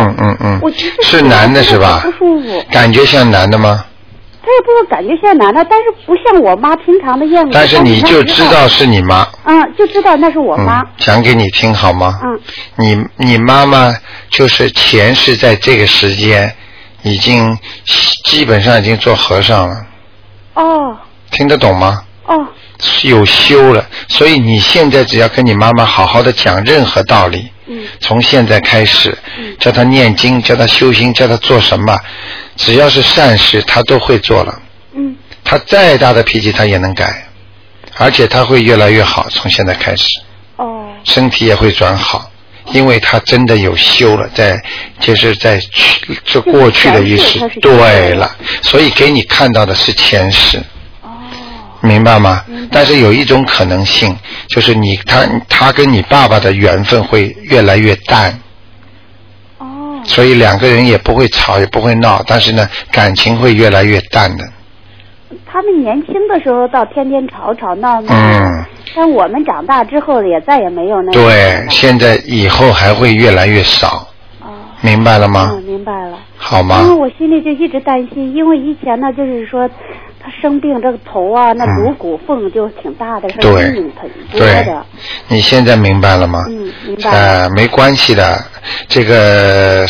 [0.62, 1.98] 我觉得是男的是吧？
[2.04, 3.84] 不舒服，感觉像男的吗？
[4.46, 7.50] 他也不是感觉像男的，但是不像我妈平常的样子。
[7.52, 9.26] 但是你就知道是你妈。
[9.44, 10.82] 嗯，就知道那是我妈。
[10.96, 12.20] 讲给你听好吗？
[12.22, 12.40] 嗯。
[12.76, 13.92] 你你妈妈
[14.30, 16.54] 就是前世在这个时间。
[17.02, 17.56] 已经
[18.24, 19.76] 基本上已经做和尚了。
[20.54, 20.96] 哦。
[21.30, 22.02] 听得懂吗？
[22.24, 22.34] 哦。
[23.04, 27.48] 有修了，所以你现在只要跟你妈妈好好的讲任何道理。
[27.66, 27.84] 嗯。
[28.00, 29.16] 从现在开始，
[29.58, 31.98] 叫他念经，叫他修心，叫他做什么，
[32.56, 34.62] 只要是善事，他都会做了。
[34.94, 35.16] 嗯。
[35.44, 37.26] 他再大的脾气，他也能改，
[37.96, 39.28] 而且他会越来越好。
[39.30, 40.04] 从现在开始。
[40.56, 40.92] 哦。
[41.04, 42.30] 身体也会转好。
[42.72, 44.60] 因为他真的有修了，在
[44.98, 50.60] 就是在去这过去的意识，对了，所以给你看到的是前世，
[51.80, 52.44] 明白吗？
[52.70, 54.16] 但是有一种可能性，
[54.48, 58.38] 就是你他他跟你爸爸的缘分会越来越淡，
[59.58, 64.44] 哦，所以两个人也不会吵也不会闹，但是呢，感情会越来越淡的。
[65.44, 71.12] 他们年轻的时候倒天天吵吵闹闹，嗯，但我们长大之后也再也没有那。
[71.12, 74.06] 对，现在以后还会越来越少。
[74.40, 74.48] 哦。
[74.82, 75.50] 明白了吗？
[75.52, 76.18] 嗯，明白了。
[76.36, 76.80] 好吗？
[76.82, 79.68] 因为我心里就一直担心，因为以前呢，就是说
[80.15, 84.86] 他生病这个头啊，那颅骨缝就挺大的，是阴影很多的。
[85.28, 86.44] 你现在明白了吗？
[86.48, 87.10] 嗯，明白。
[87.10, 88.38] 呃，没关系的，
[88.88, 89.86] 这个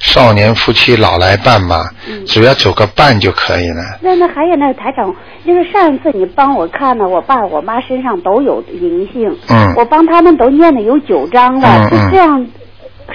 [0.00, 1.84] 少年夫妻老来伴嘛，
[2.26, 3.82] 只要走个伴就可以了。
[4.00, 5.14] 那那还有那个台长，
[5.46, 12.46] 就是上一次你帮我看了，我爸我妈身上都有灵性，嗯，我帮他们都念了有九章了，就这样。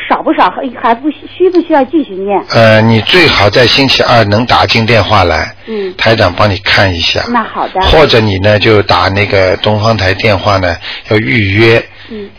[0.10, 2.39] 少不少，还还不需不需要继续念？
[2.49, 7.21] 呃，你最好在星期二能打进电话来，嗯，台长帮你看一下。
[7.29, 7.81] 那好的。
[7.81, 10.75] 或者你呢，就打那个东方台电话呢，
[11.10, 11.84] 要预约，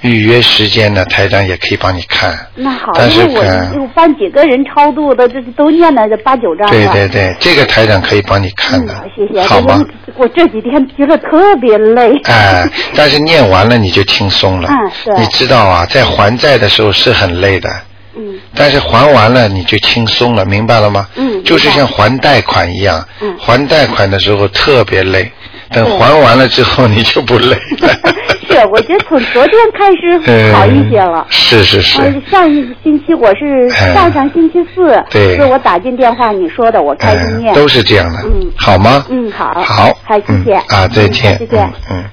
[0.03, 2.39] 预约时间呢，台长也可以帮你看。
[2.55, 8.95] 那好，但是我有帮几个人超度的，这都念了这八九章对对对，这个台长可以帮你看的。
[9.15, 9.43] 谢谢。
[9.43, 9.85] 好吗？
[10.17, 12.13] 我这几天觉得特别累。
[12.25, 14.69] 哎，但是念完了你就轻松了。
[14.71, 15.21] 嗯，对。
[15.21, 17.69] 你知道啊，在还债的时候是很累的。
[18.17, 18.39] 嗯。
[18.55, 21.07] 但是还完了你就轻松了，明白了吗？
[21.17, 21.43] 嗯。
[21.45, 23.05] 就是像还贷款一样。
[23.21, 23.37] 嗯。
[23.39, 25.31] 还贷款的时候特别累。
[25.73, 27.59] 等还完了之后，你就不累。
[28.49, 31.27] 是，我觉得从昨天开始好一些了。
[31.29, 31.99] 是是是。
[32.31, 37.55] 上一星期我是上上星期四，对，是我打进电话你说的，我开始念。
[37.55, 38.21] 都是这样的。
[38.25, 38.51] 嗯。
[38.57, 39.05] 好吗？
[39.09, 39.53] 嗯，好。
[39.63, 39.93] 好。
[40.05, 40.55] 好，谢谢。
[40.55, 41.39] 啊，再见。
[41.39, 41.73] 再见。
[41.91, 42.05] 嗯。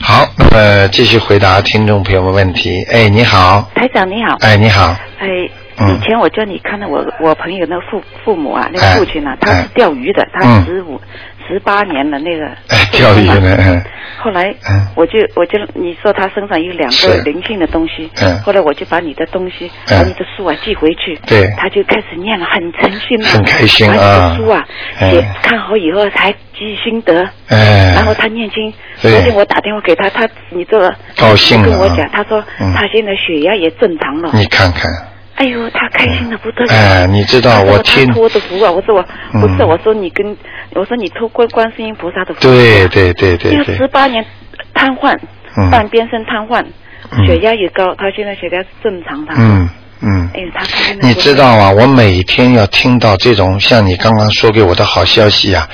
[0.00, 2.82] 好，那么继续回答听众朋友们问题。
[2.92, 3.68] 哎，你好。
[3.74, 4.36] 台长你好。
[4.40, 4.94] 哎，你好。
[5.18, 5.26] 哎，
[5.78, 11.00] 以前我叫你看到我我朋友那父父母啊，那个父亲啊，他是钓鱼的，他十五。
[11.48, 12.44] 十八年的那个
[12.90, 13.80] 钓鱼呢，
[14.18, 14.52] 后来
[14.96, 18.10] 我就我就你说他身上有两个灵性的东西，
[18.44, 21.48] 后来我就把你的东西把你的书啊寄回去，对。
[21.56, 24.66] 他就开始念了，很诚心啊，很开心啊，书啊
[24.98, 27.14] 写看好以后才记心得，
[27.48, 32.42] 然后他念经，昨天我打电话给他，他你这个高兴跟我讲，他说
[32.74, 34.90] 他现在血压也正常了，你看看。
[35.36, 36.72] 哎呦，他开心的不得了！
[36.72, 38.70] 哎，你知道我听托的福啊！
[38.72, 39.02] 我说我
[39.40, 40.36] 不是，我说你跟
[40.74, 42.40] 我说你托观观世音菩萨的福。
[42.40, 43.52] 对对对对。
[43.52, 44.24] 因为十八年
[44.72, 45.14] 瘫痪，
[45.70, 46.64] 半边身瘫痪，
[47.26, 49.34] 血压也高，他现在血压是正常的。
[49.36, 49.68] 嗯。
[50.00, 50.28] 嗯，
[51.00, 55.68] 你知道啊，我每天要听到这种像你刚刚说给我的好消息啊，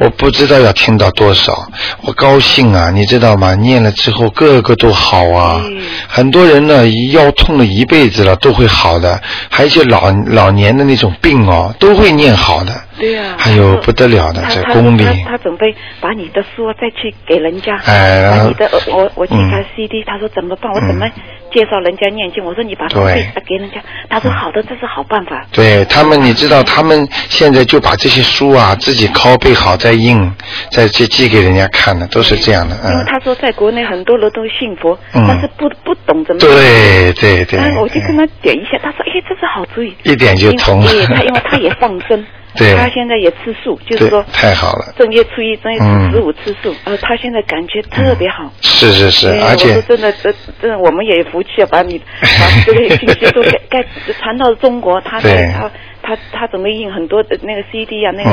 [0.00, 1.70] 我不知道要听到多少，
[2.02, 3.54] 我高兴啊，你知道吗？
[3.54, 5.62] 念了之后个个都好啊，
[6.08, 12.87] 很多人呢腰痛了一辈子了都会好的，还有一些老老年的那种病哦都会念好的。
[12.98, 15.04] 对呀，还有不得了的这功力。
[15.04, 20.72] 他他准备把你的书再去给人家，哎，把你的我我去看 CD，他说怎么办？
[20.72, 21.06] 我怎么
[21.52, 22.44] 介绍人家念经？
[22.44, 25.46] 我说你把书给人家，他说好的，这是好办法。
[25.52, 30.30] 对他们，你知道他们现在就把这些书啊自己拷贝好再印，
[30.70, 32.76] 再去寄给人家看的，都是这样的。
[32.90, 36.40] 因为他说在国内很多人都信佛，但是不不懂怎么。
[36.40, 37.58] 对对对。
[37.78, 39.94] 我就跟他点一下，他说哎，这是好主意。
[40.02, 40.82] 一点就通。
[40.84, 42.26] 对，他因为他也放生。
[42.54, 44.92] 他现在也吃素，就是说太好了。
[44.96, 45.78] 正月初一、正月
[46.10, 48.50] 十五吃素，呃，他现在感觉特别好。
[48.60, 53.84] 是是是，而且真的，这这我们也有福气啊，把你把这个信息都给 该
[54.20, 55.70] 传到中国，他他。
[56.02, 58.30] 他他准备印很多的那个 CD 啊，那个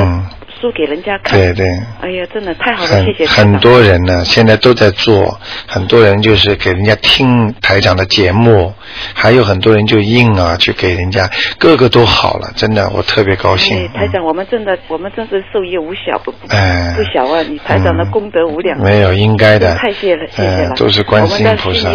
[0.60, 1.38] 书给人家看。
[1.38, 1.66] 对对。
[2.00, 3.26] 哎呀，真的太好了，谢谢。
[3.26, 8.72] 很多人呢，现在都在做，很多人就是给人家听台长的节目，
[9.14, 13.88] 还有很多人就印啊，去给人家，个个都好了，真的，我特别高兴。
[13.88, 17.42] 台长，我们真的，我们真是受益无小，不不不小啊！
[17.42, 18.78] 你台长的功德无量。
[18.80, 19.74] 没有，应该的。
[19.76, 20.74] 太谢了，谢谢了。
[20.76, 21.90] 都是观世音菩萨。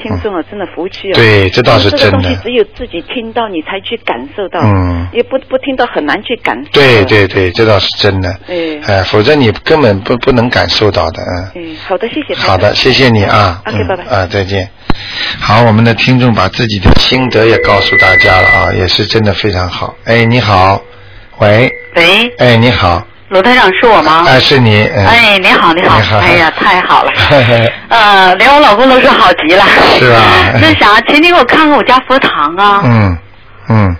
[0.00, 1.14] 听众啊，真的福气啊！
[1.14, 2.04] 对，这倒是真的。
[2.04, 4.60] 这个东西只有自己听到，你才去感受到。
[4.62, 5.08] 嗯。
[5.12, 6.70] 也不不听到，很难去感受。
[6.72, 8.30] 对对对，这倒是真的。
[8.46, 8.80] 哎。
[8.86, 11.50] 哎，否则你根本不不能感受到的，嗯。
[11.56, 12.34] 嗯，好的，谢谢。
[12.34, 13.60] 好的，谢谢你啊。
[13.66, 14.04] OK，拜拜。
[14.04, 14.68] 啊，再见。
[15.40, 19.94] 好，我们的听众把自己的心得也告诉大家了啊，也是真的非常好。
[20.04, 20.80] 哎，你好，
[21.38, 21.70] 喂。
[21.96, 22.32] 喂。
[22.38, 23.04] 哎，你好。
[23.28, 24.24] 罗台长是我吗？
[24.26, 24.84] 哎，是你。
[24.86, 25.96] 哎，你好，你好。
[25.98, 27.12] 你好哎呀，太好了。
[27.88, 29.64] 呃，连我老公都说好极了。
[29.98, 30.22] 是啊。
[30.60, 32.80] 那啥，请你给我看看我家佛堂啊。
[32.84, 33.18] 嗯
[33.68, 33.96] 嗯。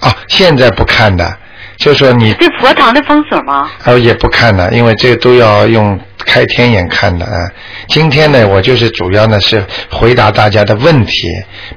[0.00, 1.36] 哦，现在不看的，
[1.76, 2.34] 就说你。
[2.34, 3.68] 这佛堂的风水吗？
[3.84, 5.98] 哦，也不看的，因为这个都要用。
[6.24, 7.48] 开天眼看的啊！
[7.88, 11.28] 今天呢，我就是主要呢是回答大家的问题，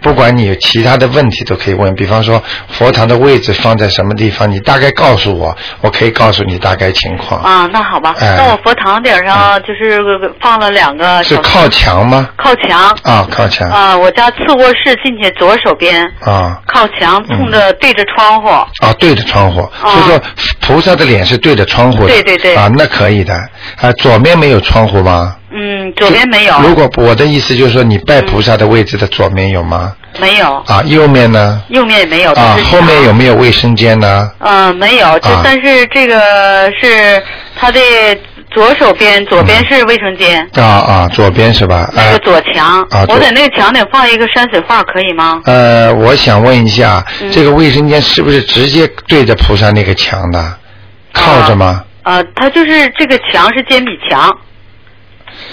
[0.01, 1.93] 不管你有其他的问题都可以问。
[1.95, 7.41] 比方说佛堂的位置放在什么地方，你大概告诉我，我可以告诉你大概情况。
[7.41, 8.15] 啊，那好吧。
[8.19, 10.01] 那我佛堂顶上就是
[10.41, 11.23] 放了两个。
[11.23, 12.30] 是靠墙吗？
[12.36, 12.89] 靠墙。
[13.04, 13.69] 啊，靠墙。
[13.69, 16.04] 啊，我家次卧室进去左手边。
[16.21, 16.60] 啊。
[16.65, 18.47] 靠墙，冲着对着窗户。
[18.47, 19.62] 啊，对着窗户。
[19.82, 20.21] 所以说
[20.60, 22.08] 菩萨的脸是对着窗户的。
[22.08, 22.56] 对对对。
[22.56, 23.34] 啊，那可以的。
[23.80, 24.31] 啊，左面。
[24.38, 25.36] 没有窗户吗？
[25.54, 26.54] 嗯，左边没有。
[26.62, 29.94] 如果我的意思就是说，你拜菩萨的位置的左面有吗？
[30.20, 30.56] 没有。
[30.65, 31.62] 啊，右面呢？
[31.70, 32.32] 右面也没有。
[32.34, 34.32] 啊，后面有没有卫生间呢？
[34.39, 35.20] 嗯，没有。
[35.20, 37.22] 就但是这个是
[37.60, 37.80] 他的
[38.52, 40.50] 左手边，左边是卫生间。
[40.56, 41.89] 啊啊，左边是吧？
[41.94, 42.82] 那个左墙。
[42.89, 43.06] 啊。
[43.10, 45.41] 我在那个墙顶放一个山水画，可以吗？
[45.46, 50.54] 呃，我想问一下，这个卫生间是不是直接对着菩萨那个墙的？
[51.13, 51.84] 靠着吗？
[52.03, 54.29] 呃，它就是这个墙是尖笔墙，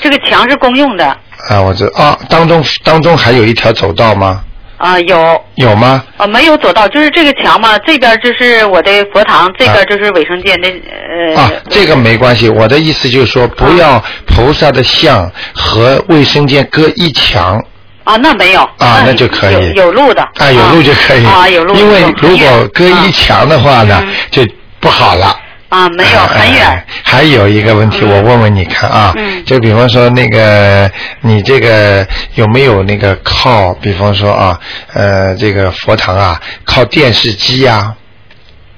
[0.00, 1.04] 这个墙是公用的。
[1.50, 4.42] 啊，我知啊，当中当中还有一条走道吗？
[4.78, 6.04] 啊，有有吗？
[6.16, 11.40] 啊，没有走道，就是这个墙嘛，这边就是我的佛堂，这边就是卫生间的呃。
[11.42, 17.60] 啊，这个没关系，我的意思就是说，不要菩萨的像和卫生间隔一墙。
[18.04, 18.60] 啊，那没有。
[18.78, 19.72] 啊，那就可以。
[19.74, 20.22] 有路的。
[20.38, 21.26] 啊，有路就可以。
[21.26, 21.74] 啊，有路。
[21.74, 24.46] 因为如果隔一墙的话呢，就
[24.80, 25.36] 不好了。
[25.68, 26.84] 啊，没有 很远。
[27.02, 34.58] 还有一个问题，我问问你看啊，就比方说那个你这个有没有那个靠，比方说啊，
[34.94, 37.94] 呃，这个佛堂啊，靠电视机呀？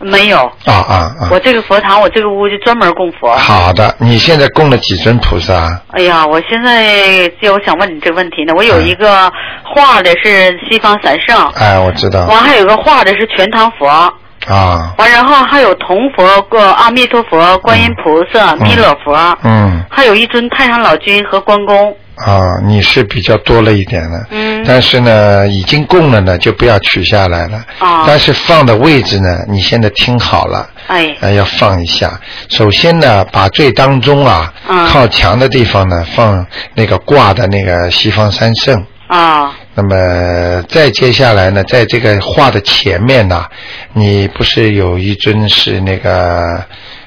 [0.03, 0.39] 没有。
[0.65, 1.29] 啊啊啊！
[1.31, 3.37] 我这个佛堂，我这个屋就专门供佛。
[3.37, 5.79] 好的，你现在供了几尊菩萨？
[5.93, 9.31] 哎呀，我现在就我想问你这个问题呢，我有一个
[9.63, 11.37] 画的是西方三圣。
[11.51, 12.27] 哎，我知道。
[12.27, 14.11] 完还有个画的是全唐佛。
[14.47, 21.97] 啊，完然后还有铜佛、个阿弥陀佛、观音菩萨、弥勒佛，嗯，还有一尊太上老君和关公。
[22.27, 27.65] 啊，你是比较多了一点了，嗯，但是呢，已经供了呢，就不要取下来了。
[27.79, 32.21] 啊，但是放的位置呢，你现在听好了，哎，要放一下。
[32.51, 34.53] 首先呢，把最当中啊，
[34.93, 38.85] 靠墙的地方呢，放那个挂的那个西方三圣。
[39.09, 39.53] 啊。
[39.81, 43.47] 那么再接下来呢，在这个画的前面呢，
[43.95, 46.63] 你不是有一尊是那个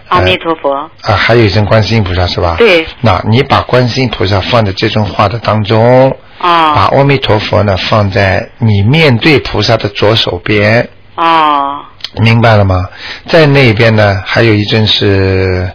[0.07, 2.55] 阿弥陀佛啊，还有一尊观世音菩萨是吧？
[2.57, 2.83] 对。
[3.01, 6.09] 那你把观世音菩萨放在这尊画的当中，
[6.39, 12.89] 啊，把阿弥陀佛呢放在你面对菩萨的左手边，啊，明白了吗？
[13.27, 15.71] 在那边呢，还有一尊是。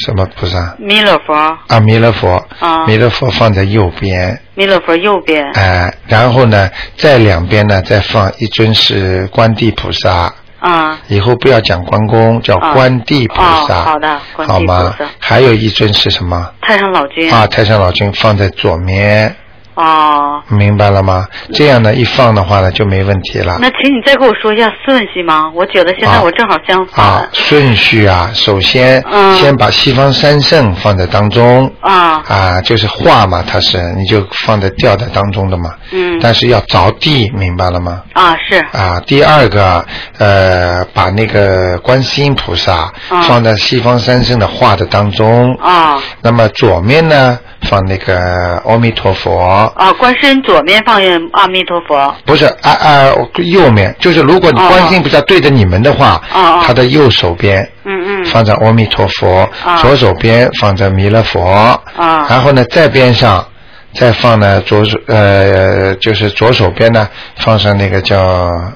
[0.00, 0.76] 什么菩萨？
[0.78, 1.34] 弥勒佛。
[1.66, 2.46] 啊，弥勒佛。
[2.60, 2.86] 啊。
[2.86, 4.40] 弥勒佛放在右边。
[4.58, 5.48] 弥勒佛右边。
[5.52, 10.34] 哎，然后呢，在两边呢，再放一尊是观地菩萨。
[10.58, 10.98] 啊。
[11.06, 13.82] 以后不要讲关公，叫观地菩萨。
[13.82, 14.92] 好的，好吗？
[15.20, 16.50] 还有一尊是什么？
[16.60, 17.32] 太上老君。
[17.32, 19.36] 啊，太上老君放在左面。
[19.78, 21.24] 哦，明白了吗？
[21.52, 23.58] 这样呢，一放的话呢，就没问题了。
[23.60, 25.52] 那请你再给我说一下顺序吗？
[25.54, 27.06] 我觉得现在我正好相反。
[27.06, 29.00] 啊，顺序啊，首先
[29.36, 31.72] 先把西方三圣放在当中。
[31.80, 32.20] 啊。
[32.26, 35.70] 啊，就是画嘛，它是你就放在吊在当中的嘛。
[35.92, 36.18] 嗯。
[36.20, 38.02] 但是要着地，明白了吗？
[38.14, 38.56] 啊，是。
[38.76, 39.86] 啊，第二个，
[40.18, 42.92] 呃，把那个观世音菩萨
[43.28, 45.54] 放在西方三圣的画的当中。
[45.60, 46.00] 啊。
[46.20, 47.38] 那么左面呢？
[47.62, 51.00] 放那个阿弥陀佛啊，观世音左面放
[51.32, 58.24] 阿弥陀佛，不是啊啊，右面就是如果你观世音菩萨对着你们的话，啊他的右手边嗯嗯。
[58.24, 61.40] 放在阿弥陀佛，左手边放在弥勒佛，
[61.96, 63.46] 啊，然后呢在边上。
[63.94, 68.20] 再放呢，左手呃，就是左手边呢，放上那个叫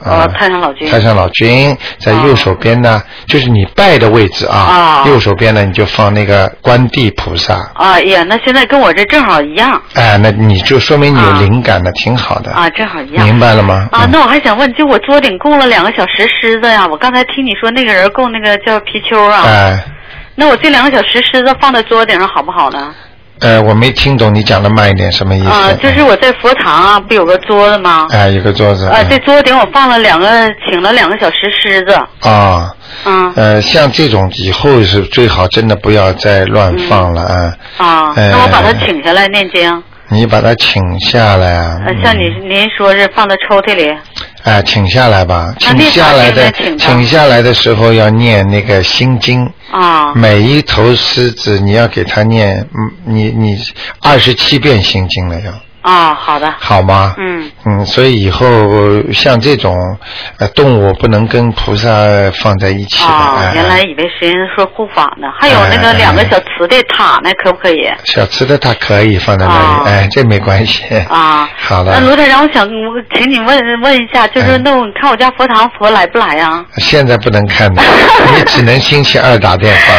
[0.04, 0.90] 呃太上老君。
[0.90, 5.04] 太上老君在右手边呢，就是你拜的位置啊。
[5.06, 7.70] 右手边呢，你就放那个观地菩萨。
[7.74, 9.80] 啊呀，那现在跟我这正好一样。
[9.94, 12.50] 哎，那你就说明你有灵感的，挺好的。
[12.52, 13.24] 啊，正好一样。
[13.26, 13.88] 明白了吗？
[13.92, 19.44] 啊，那我还想问，就我桌顶供了两个小石狮子呀，我刚才听你说那个人供那个叫貔貅啊。
[19.46, 19.84] 哎。
[20.34, 22.94] 那我这两个小石狮子放在桌顶上好不好呢？
[23.42, 25.48] 呃，我没听懂你讲的慢一点，什么意思？
[25.48, 28.06] 啊，就是我在佛堂啊，不有个桌子吗？
[28.10, 28.86] 哎，有个桌子。
[28.86, 31.92] 啊，这桌顶我放了两个，请了两个小石狮子。
[32.20, 32.70] 啊。
[33.04, 33.32] 嗯。
[33.34, 37.52] 呃，像这种以后是最好，真的不要再乱放了啊。
[37.78, 38.12] 啊。
[38.16, 39.82] 那我把它请下来念经。
[40.12, 41.80] 你把它请下来啊。
[42.04, 43.90] 像你您说是放在抽屉里。
[44.44, 49.50] 哎，请下来吧，请下来的，请下来的时候要念那个心经。
[49.70, 50.12] 啊。
[50.14, 53.56] 每一头狮子你要给他念，嗯，你你
[54.00, 55.52] 二十七遍心经了要。
[55.82, 56.52] 啊，好的。
[56.58, 57.14] 好吗？
[57.18, 57.50] 嗯。
[57.64, 58.46] 嗯，所以以后
[59.12, 59.74] 像这种
[60.38, 61.90] 呃动物不能跟菩萨
[62.42, 63.12] 放在一起的。
[63.12, 65.28] 啊，原来以为是人说护法呢。
[65.40, 67.88] 还有那个两个小瓷的塔呢，可不可以？
[68.04, 70.84] 小瓷的塔可以放在那里，哎，这没关系。
[71.08, 71.48] 啊。
[71.56, 71.92] 好了。
[71.98, 72.68] 那罗台长，我想
[73.14, 76.64] 请你问问一下，就是那我看我家佛堂佛来不来呀？
[76.78, 77.82] 现在不能看的，
[78.36, 79.94] 你只能星期二打电话，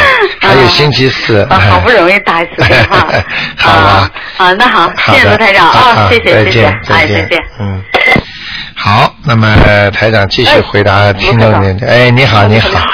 [0.54, 1.40] 还有星期四。
[1.50, 3.08] 啊，好不容易打一次电话。
[3.58, 4.10] 好啊。
[4.38, 5.68] 啊，那好，谢谢罗台长。
[5.68, 7.40] 啊，谢谢谢谢，哎，再见。
[7.60, 7.82] 嗯，
[8.76, 9.56] 好，那么
[9.92, 11.86] 台长继续回答听众问题。
[11.86, 12.70] 哎，你好，你好。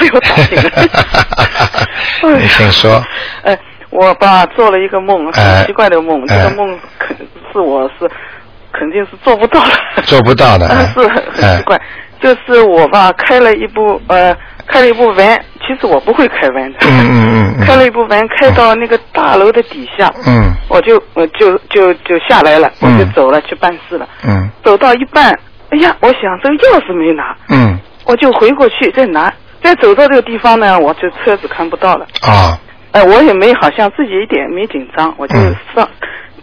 [2.38, 3.04] 你请说。
[3.42, 3.58] 哎，
[3.90, 6.26] 我爸做了一个梦，很奇怪的梦。
[6.26, 7.14] 这个梦肯
[7.52, 8.10] 是我是
[8.72, 10.02] 肯定是做不到的。
[10.04, 10.66] 做不到的。
[10.94, 11.78] 是很奇怪，
[12.22, 14.34] 就是我爸开了一部呃。
[14.70, 16.78] 开了一部弯，其实我不会开弯的。
[16.82, 17.66] 嗯嗯嗯。
[17.66, 20.12] 开了一部弯，开到那个大楼的底下。
[20.26, 20.52] 嗯。
[20.68, 24.08] 我就我就就就下来了，我就走了去办事了。
[24.24, 24.48] 嗯。
[24.62, 25.36] 走到一半，
[25.70, 27.36] 哎呀，我想这个钥匙没拿。
[27.48, 27.78] 嗯。
[28.04, 32.06] 我就回过去再拿，再走到这个地方呢，我就车子看不到了。
[32.22, 32.58] 啊。
[32.92, 35.34] 哎，我也没好像自己一点没紧张，我就
[35.74, 35.88] 上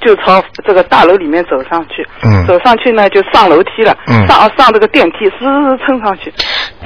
[0.02, 6.32] 就朝这个大楼里面走上去，嗯，走上去呢就上楼梯了，嗯，上上这个电梯，嗖蹭上去，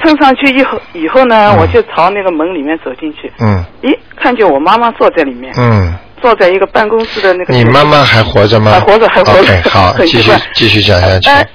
[0.02, 8.72] 蹭上去以后以后呢，我就朝那个门里面走进去，嗯，咦，看见我妈妈坐在里面，嗯，坐在一个办公室的那个，你妈妈还活着吗？
[8.72, 9.70] 还活着，还活着。
[9.70, 11.28] 好，继续继续讲下去。
[11.28, 11.46] 哎，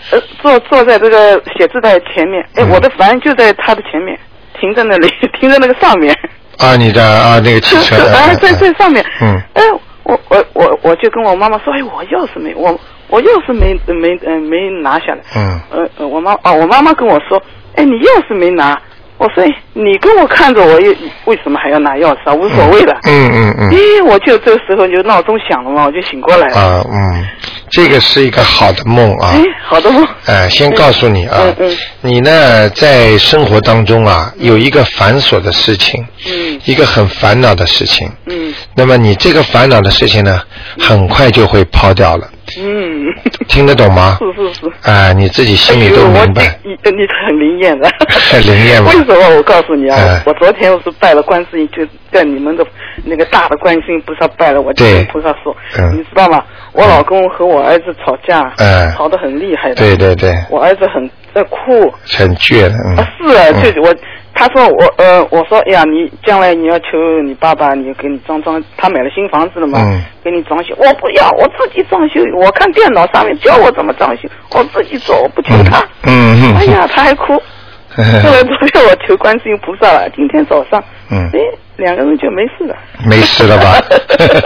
[0.41, 4.17] 坐坐在这个写字台前面，哎，我的房就在他的前面，
[4.59, 6.15] 停在那里， 停在那个上面。
[6.57, 9.05] 啊，你的啊，那个汽车啊， 在在上面。
[9.21, 9.39] 嗯。
[9.53, 9.61] 哎，
[10.07, 12.79] 我我我我就跟我妈妈说，哎，我钥匙没，我
[13.09, 15.19] 我钥匙没没嗯没拿下来。
[15.35, 15.59] 嗯。
[15.97, 17.41] 呃，我妈哦，我妈妈跟我说，
[17.75, 18.81] 哎，你钥匙没拿。
[19.17, 19.43] 我说，
[19.73, 20.93] 你跟我看着我，又
[21.25, 22.33] 为什么还要拿钥匙啊？
[22.33, 22.93] 无所谓的。
[23.07, 23.69] 嗯嗯嗯。
[23.71, 26.55] 咦，我就这个时候就闹钟响了嘛，我就醒过来了。
[26.55, 27.25] 啊嗯，
[27.69, 29.31] 这个是一个好的梦啊。
[29.33, 30.05] 哎，好的梦。
[30.27, 40.39] 哎，先告诉你啊，嗯嗯，你呢在生活当中啊有一个繁琐的事情，嗯，一个很烦恼的事情，嗯，那么你这个烦恼的事情呢，
[40.79, 42.29] 很快就会抛掉了。
[42.59, 43.05] 嗯，
[43.49, 44.17] 听得懂吗？
[44.19, 44.89] 是是是。
[44.89, 46.57] 啊，你自己心里都明白。
[46.63, 47.89] 你你很灵验的。
[48.31, 48.91] 很 灵验吗？
[48.93, 49.35] 为什么？
[49.35, 52.65] 我告诉你啊，我昨天我是拜了观世音，就在你们的
[53.03, 55.55] 那个大的观世音菩萨拜了，我就跟菩萨说，
[55.91, 56.43] 你知道吗？
[56.73, 58.53] 我老公和我儿子吵架，
[58.95, 59.75] 吵得很厉害的。
[59.75, 60.33] 对对对。
[60.49, 61.91] 我儿子很在哭。
[62.17, 62.95] 很倔的，嗯。
[62.97, 63.93] 啊，是啊，就我。
[64.37, 66.85] 他说我呃，我说哎呀，你将来你要求
[67.25, 69.79] 你爸爸，你给你装装，他买了新房子了嘛，
[70.23, 70.75] 给你装修。
[70.77, 72.21] 我不要，我自己装修。
[72.39, 75.79] 我看电脑上面教我怎么装修，我自己做，我不求他。
[76.03, 76.55] 嗯嗯。
[76.55, 77.33] 哎呀，他还哭。
[77.97, 81.39] 后来昨天我求观世音菩萨了，今天早上，嗯，哎，
[81.77, 82.75] 两个人就没事了。
[83.05, 83.79] 没事了吧？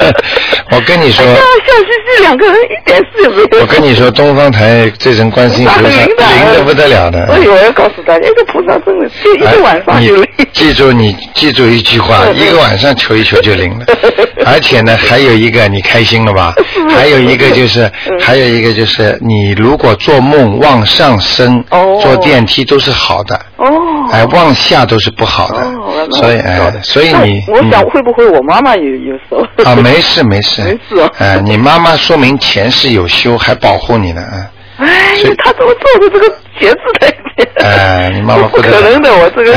[0.71, 1.25] 我跟你说。
[1.25, 3.61] 笑嘻嘻，两个人一点事也没有。
[3.61, 7.25] 我跟你说，东方台这尊观世音菩萨灵的不得了的。
[7.27, 10.27] 所以我要告诉大家，一个菩萨真的就一个晚上就灵。
[10.51, 13.85] 记住你记住一句话， 一个晚上求一求就灵了。
[14.45, 16.53] 而且呢，还有一个你开心了吧？
[16.89, 21.63] 还有一个就是，还有一个就是，你如果做梦往上升，
[22.01, 23.39] 坐电梯都是好的。
[23.65, 24.09] 哦。
[24.11, 25.61] 哎，往下都是不好的。
[25.61, 26.07] 哦。
[26.11, 27.43] 所以哎，所以你。
[27.47, 29.39] 我想会不会我妈妈有有时候。
[29.63, 30.61] 啊，没事没事。
[30.63, 31.09] 没事。
[31.19, 34.49] 哎，你妈妈说明前世有修，还保护你呢，啊。
[34.81, 37.07] 哎，他怎么坐在这个写字台
[37.37, 37.47] 前？
[37.63, 39.53] 哎，你妈妈不可能的，我这个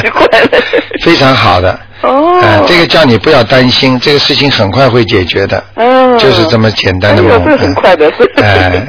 [0.00, 0.62] 奇怪的。
[1.02, 1.78] 非常好的。
[2.02, 2.40] 哦。
[2.40, 5.62] 哎，这个叫你不要担心，这个事情很快会解决的。
[5.74, 6.16] 嗯。
[6.18, 7.44] 就是这么简单的梦。
[7.44, 8.12] 这很快的。
[8.36, 8.86] 哎，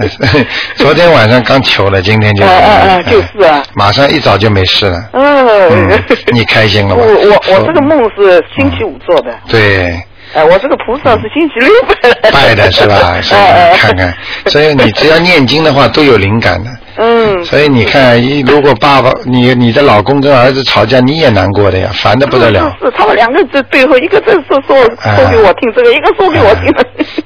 [0.76, 2.46] 昨天晚上刚求了，今天就。
[2.46, 3.64] 哎哎哎，就是啊。
[3.74, 5.10] 马上一早就没事了。
[5.14, 6.04] 嗯。
[6.32, 7.02] 你开心了吧？
[7.02, 9.34] 我我我这个梦是星期五做的。
[9.50, 10.00] 对。
[10.38, 11.74] 哎，我这个菩萨是星期六
[12.22, 13.20] 拜拜的是吧？
[13.76, 14.14] 看看，
[14.46, 16.70] 所以你只要念经的话，都有灵感的。
[16.98, 17.44] 嗯。
[17.46, 22.76] 所以你看，一如果爸爸你你的老公跟儿子吵架，你也难过的呀，烦的不得了。
[22.82, 24.78] 是，他们两个在背后一个在说说
[25.16, 26.74] 说给我听这个，一个说给我听。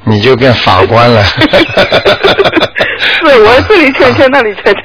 [0.04, 1.24] 你就变法官了。
[1.24, 1.40] 是
[3.44, 4.84] 我这里劝劝，那里劝劝。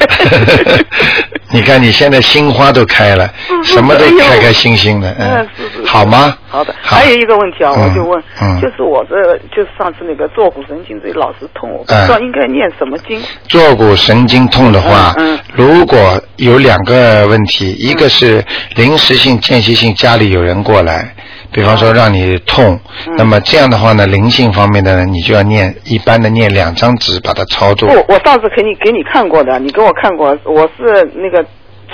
[1.53, 3.31] 你看你现在心花都开了，
[3.63, 5.47] 什么都开开心心的，嗯，
[5.87, 6.37] 好吗？
[6.49, 6.75] 好的。
[6.83, 8.21] 还有一个问题啊，我就问，
[8.61, 9.15] 就是我这
[9.55, 13.23] 就是上次那个坐骨神经这老是痛，我不知道应该念什么经。
[13.49, 15.15] 坐骨神经痛的话，
[15.55, 21.15] 如果有两个问题，一个是临时性、间歇性，家里有人过来。
[21.51, 22.79] 比方说让你痛，
[23.17, 27.89] 那么这样的话呢，灵性方面的呢，你就要念一般的念两张纸把它操作。
[27.89, 31.43] 不，我上次给你给你看过的，你给我看过，我是那个。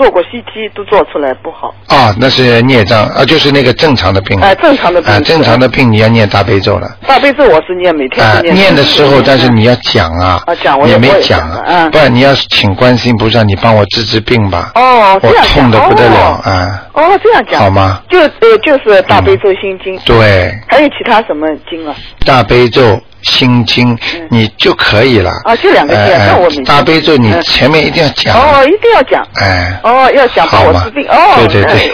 [0.03, 6.89] 做过 CT 都做出来不好啊，那是孽障啊，就是那个正常的病哎，正常的病啊，正常的病你要念大悲咒了。
[7.07, 8.53] 大悲咒我是念每天念。
[8.53, 14.73] 念的时候，但是你要讲啊，啊讲我也没讲啊，不然你要请观世音菩萨，你帮我治治病吧。
[14.75, 16.89] 哦，我痛的不得了啊。
[16.95, 18.03] 哦，这样讲好吗？
[18.11, 19.97] 就呃就是大悲咒心经。
[20.05, 20.53] 对。
[20.67, 21.95] 还有其他什么经啊？
[22.27, 23.01] 大悲咒。
[23.23, 23.99] 心经，
[24.31, 25.31] 你就可以了。
[25.45, 26.75] 啊，就两个字，那我明白。
[26.75, 28.37] 大悲咒，你前面一定要讲。
[28.37, 29.27] 哦，一定要讲。
[29.35, 29.81] 哎。
[29.83, 31.07] 哦，要讲好我治病。
[31.09, 31.35] 哦。
[31.37, 31.89] 对对对。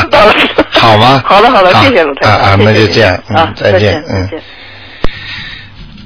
[0.00, 0.34] 知道 了。
[0.70, 1.22] 好吗？
[1.24, 2.28] 好了好了，谢谢卢太。
[2.28, 3.14] 啊啊，那就这样。
[3.34, 4.02] 啊，再见。
[4.08, 4.28] 嗯。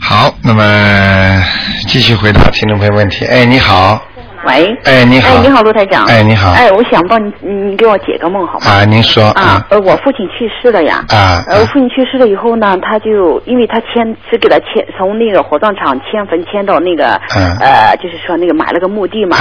[0.01, 1.45] 好，那么
[1.87, 3.24] 继续回答听众朋友问题。
[3.26, 4.01] 哎，你好。
[4.45, 8.66] 喂，哎，你好，哎，你好，陆台长，哎，你好，哎，我想帮你，你给我解个梦好吗？
[8.66, 17.14] 啊，您说啊，呃，我父亲去世了呀，啊，呃，父亲去世了以后呢，他就因为他迁是给他迁从那个火葬场迁坟迁到那个，
[17.61, 19.37] 呃，就是说那个买了个墓地嘛，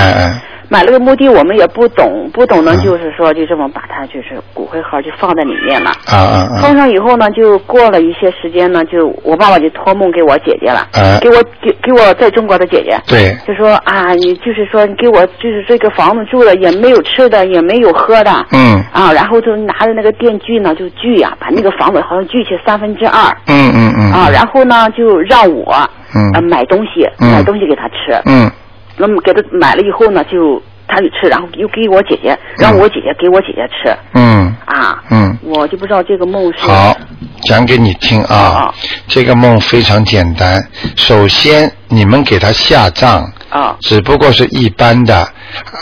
[0.69, 5.89] 买了个墓地，我们也不懂，不懂呢，就是说就这么把它就是骨灰盒就放在里面了。
[6.07, 6.61] 啊啊啊！
[6.61, 12.97] 放上以后呢，就过了一些时间呢，就我爸爸就托梦给我姐姐了，啊给我给给我在中国的姐姐。
[13.07, 13.37] 对。
[13.45, 18.31] 就说啊，你就是说你给我就是这个房子住了也没有吃的也没有喝的。
[18.51, 18.83] 嗯。
[18.91, 23.29] 啊，然后就拿着那个电锯呢，就锯呀，把那个房子好像锯去三分之二。
[23.47, 24.11] 嗯嗯嗯。
[24.11, 25.75] 啊，然后呢，就让我
[26.15, 28.19] 嗯买东西，买东西给他吃。
[28.25, 28.49] 嗯。
[28.97, 30.61] 那么给他买了以后呢，就
[30.91, 33.95] 他就吃，然后又给我姐姐，让我姐姐给我姐姐吃。
[34.13, 34.53] 嗯。
[34.65, 35.01] 啊。
[35.09, 35.37] 嗯。
[35.41, 36.67] 我就不知道这个梦是。
[36.67, 36.95] 好，
[37.43, 38.73] 讲给你听啊。
[39.07, 40.61] 这个梦非常简单。
[40.97, 43.31] 首先，你们给他下葬。
[43.49, 43.75] 啊。
[43.79, 45.27] 只不过是一般的，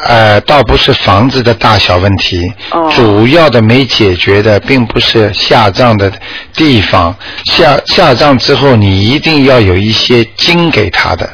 [0.06, 2.52] 呃，倒不是房子的大小问题。
[2.72, 2.92] 哦。
[2.96, 6.12] 主要的没解决的，并不是下葬的
[6.54, 7.16] 地方。
[7.46, 11.28] 下下葬之后，你一定要有一些金给他的。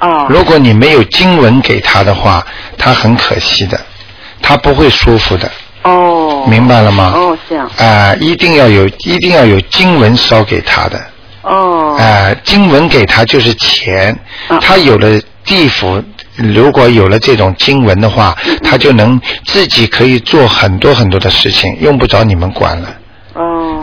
[0.00, 0.26] 哦。
[0.28, 2.44] 如果你没有经文给他的话，
[2.76, 3.80] 他很可惜的，
[4.42, 5.50] 他不会舒服的。
[5.82, 6.44] 哦。
[6.48, 7.12] 明白了吗？
[7.14, 7.70] 哦，这样。
[7.78, 11.04] 啊，一定要有，一定要有经文烧给他的。
[11.42, 11.96] 哦。
[11.98, 14.16] 啊，经文给他就是钱，
[14.60, 16.02] 他有了地府，
[16.36, 22.88] 如果有了这种经文的话，他就能自己可以做很多很多的事情，用不着你们管了。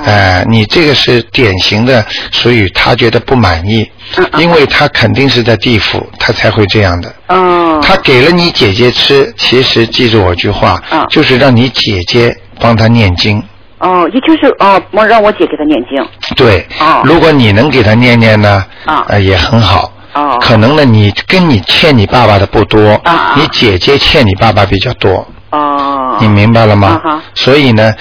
[0.04, 0.06] 哦。
[0.06, 3.90] 哎，你这个是典型的，所以他觉得不满意，
[4.38, 7.14] 因为他肯定是在地府，他才会这样的。
[7.28, 7.80] 哦。
[7.82, 13.42] 他给了你姐姐吃，其实记住我句话，就是让你姐姐帮他念经。
[13.80, 16.02] 哦，也就是哦，我让我姐给他念经。
[16.38, 16.66] 对。
[16.80, 17.02] 哦。
[17.04, 19.92] 如果你能给他念念呢，啊，也很好。
[20.14, 20.38] 哦。
[20.40, 25.28] 可能呢，你跟你欠你爸爸的不多，啊你姐姐欠你爸爸比较多。
[25.50, 26.18] 哦。
[26.22, 27.02] 你明白了吗？
[27.04, 27.94] 啊哈所以呢，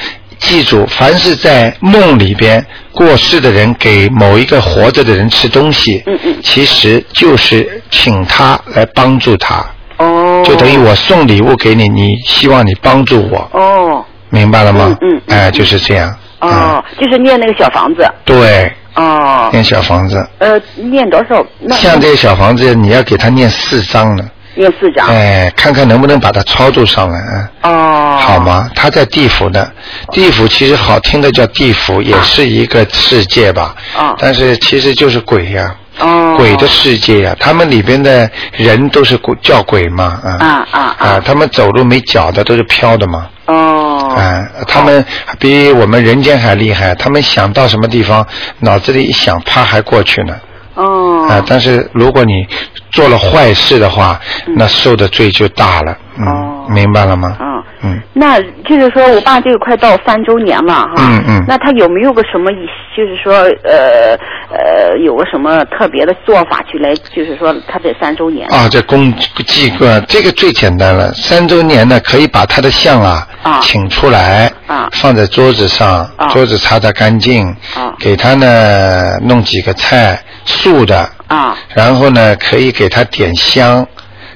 [0.43, 9.65] 记住，凡是在梦里边过世的人给某一个活着的人吃东西，嗯嗯，其实就是请他来帮助他。
[9.99, 10.43] 哦。
[10.45, 13.49] 就等于我送礼物给你，你希望你帮助我。
[13.53, 14.05] 哦。
[14.31, 14.97] 明白了吗？
[15.01, 16.15] 嗯哎，就是这样。
[16.41, 18.05] 哦，就是念那个小房子。
[18.25, 18.73] 对。
[18.95, 19.49] 哦。
[19.53, 21.45] 念小房子，呃，念多少？
[21.61, 24.25] 那像这个小房子，你要给他念四张呢。
[24.55, 25.07] 念四张。
[25.09, 27.51] 哎，看看能不能把它操作上来啊。
[27.63, 28.19] 哦。
[28.21, 28.71] 好吗？
[28.75, 29.71] 他在地府的，
[30.13, 33.75] 地府其实好听的叫地府，也是一个世界吧。
[33.97, 34.15] 啊。
[34.19, 35.75] 但是其实就是鬼呀。
[35.99, 36.35] 哦。
[36.37, 40.37] 鬼的世界呀，他们里边的人都是鬼叫鬼嘛啊。
[40.39, 41.23] 啊啊啊！
[41.25, 43.27] 他们走路没脚的，都是飘的嘛。
[43.47, 44.15] 哦。
[44.17, 45.05] 啊，他们
[45.39, 48.27] 比我们人间还厉害，他们想到什么地方，
[48.61, 50.35] 脑子里一想，啪还过去呢。
[50.75, 51.27] 哦。
[51.29, 52.47] 啊，但是如果你
[52.91, 54.21] 做了坏事的话，
[54.57, 55.93] 那受的罪就大了。
[56.19, 56.67] 哦。
[56.69, 57.37] 明白了吗？
[57.83, 57.91] 嗯。
[57.95, 58.03] 嗯。
[58.15, 60.95] 那就是说我爸这个快到三周年了哈。
[60.97, 61.45] 嗯嗯。
[61.49, 62.51] 那他有没有个什么，
[62.97, 64.17] 就是说呃
[64.51, 68.47] 呃，有个什么特别的做法去来，就是说他这三周年。
[68.49, 69.13] 啊，这公
[69.47, 71.13] 祭个这个最简单了。
[71.15, 73.27] 三周年呢，可以把他的像啊，
[73.63, 83.87] 请出来，啊，放在桌子上，啊桌子擦擦干净，啊，给他呢弄几个菜，素的，啊，然后呢可以给他点香，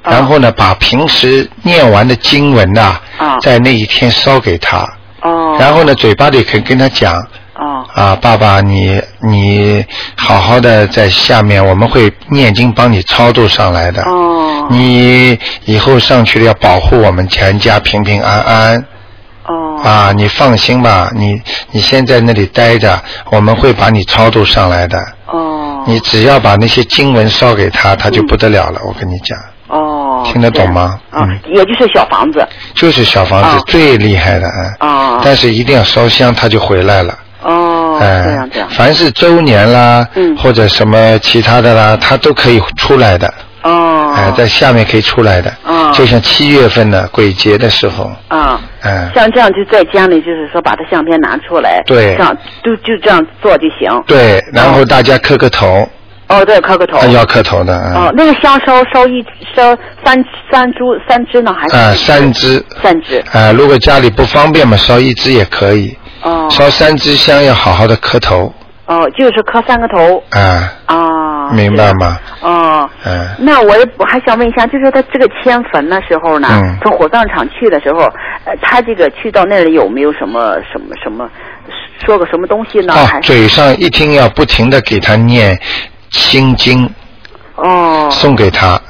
[0.06, 4.78] 然后呢把平时念完的经文呐，啊，在那一天烧给他，
[5.22, 7.14] 哦，然后呢嘴巴里可以跟他讲。
[7.58, 7.84] 哦。
[7.94, 9.82] 啊，爸爸，你你
[10.14, 14.02] 好好的在下面，我们会念经帮你超度上来的。
[14.02, 14.66] 哦。
[14.68, 18.84] 你以后上去了要保护我们全家平平安安。
[19.46, 19.80] 哦。
[19.82, 21.40] 啊，你放心吧，你
[21.70, 24.98] 你先在那里待着，我们会把你超度上来的。
[25.26, 25.82] 哦。
[25.86, 29.38] 你只要把那些经文烧给他，他就不得了了，我跟你讲。
[29.68, 30.22] 哦。
[30.26, 30.98] 听得懂吗？
[31.10, 32.46] 啊，也就是小房子。
[32.74, 34.88] 就是小房子最厉害的，嗯。
[34.88, 35.20] 哦。
[35.24, 37.14] 但是一定要烧香，他就回来了。
[37.42, 38.68] 哦，哎，这样这样。
[38.70, 43.32] 凡是周年啦，嗯，或者什么其他的啦，它都可以出来的。
[43.62, 44.12] 哦。
[44.16, 45.52] 哎，在下面可以出来的。
[45.64, 45.90] 哦。
[45.92, 48.10] 就像七月份的鬼节的时候。
[48.28, 48.60] 啊。
[48.82, 49.10] 嗯。
[49.14, 51.82] 像这样就在家里，就是说把它相片拿出来。
[51.86, 52.16] 对。
[52.16, 54.02] 这样就就这样做就行。
[54.06, 55.88] 对，然后大家磕个头。
[56.28, 56.98] 哦，对，磕个头。
[57.08, 57.72] 要磕头的。
[57.94, 59.24] 哦，那个香烧烧一
[59.54, 61.76] 烧三三株三支呢，还是？
[61.76, 62.64] 啊，三支。
[62.82, 63.22] 三支。
[63.32, 65.96] 啊，如果家里不方便嘛，烧一支也可以。
[66.22, 66.48] 哦。
[66.50, 68.52] 烧三支香要好好的磕头。
[68.86, 70.22] 哦，就是磕三个头。
[70.30, 70.72] 啊。
[70.86, 71.52] 啊。
[71.52, 72.18] 明白吗？
[72.40, 72.90] 哦。
[73.04, 73.28] 嗯。
[73.38, 78.00] 那我我还想问一下，就是他这个迁坟的时候呢，嗯从火葬场去的时候，
[78.44, 81.30] 呃，他这个去到那里有没有什么什么什么
[82.04, 82.92] 说个什么东西呢？
[82.94, 85.56] 哦嘴上一定要不停的给他念
[86.10, 86.88] 心经。
[87.56, 88.08] 哦。
[88.10, 88.80] 送给他。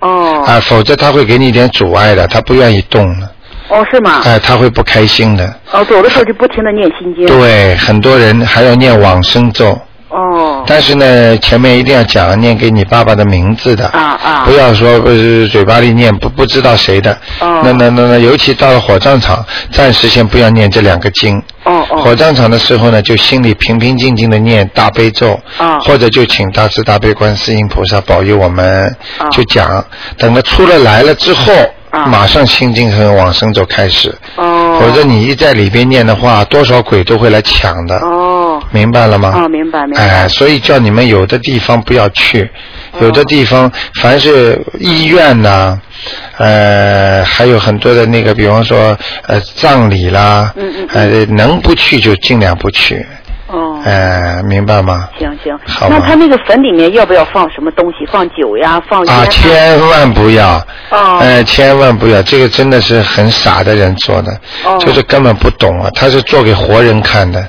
[0.00, 0.44] 哦。
[0.46, 3.30] 啊，否则他会给你一点阻碍的，他不愿意动了。
[3.68, 4.22] 哦，是吗？
[4.24, 5.44] 哎，他会不开心的。
[5.72, 7.26] 哦，走的时候就不停的念心经。
[7.26, 9.80] 对，很多人还要念往生咒。
[10.66, 10.68] 哦。
[10.68, 13.86] 但是呢，前面一定要讲念给你爸爸的名字的。
[13.88, 14.44] 啊啊。
[14.44, 17.12] 不要说不是嘴巴里念不不知道谁的。
[17.40, 17.60] 哦。
[17.64, 21.38] 那那那那，尤其到了火葬场，暂时先不要念这两个经。
[21.64, 22.02] 哦哦。
[22.02, 25.38] 火葬场的时候呢，就心里平平静静的念大悲咒。
[25.58, 25.78] 啊。
[25.80, 28.86] 或者就请大慈大悲观世音菩萨保佑我们。
[29.18, 29.28] 啊。
[29.30, 29.84] 就讲，
[30.18, 31.52] 等他出了来了之后。
[32.10, 37.96] 马上心经和往生咒开始，否则你一在里边念的话，多少鬼都会来抢的。
[38.00, 39.32] 哦，明白了吗？
[39.34, 40.02] 哦，明白明白。
[40.02, 42.50] 哎，所以叫你们有的地方不要去，
[43.00, 45.78] 有的地方凡是医院呐，
[46.38, 48.96] 呃，还有很多的那个，比方说
[49.26, 53.04] 呃葬礼啦，嗯嗯，呃能不去就尽量不去。
[53.48, 55.08] 哦，哎，明白吗？
[55.20, 58.04] 行行，好那他那个坟里面要不要放什么东西？
[58.10, 60.56] 放酒呀，放啊，千万不要。
[60.90, 61.18] 哦。
[61.20, 64.36] 哎，千万不要，这个真的是很傻的人做的，
[64.80, 67.48] 就是根本不懂啊，他是做给活人看的，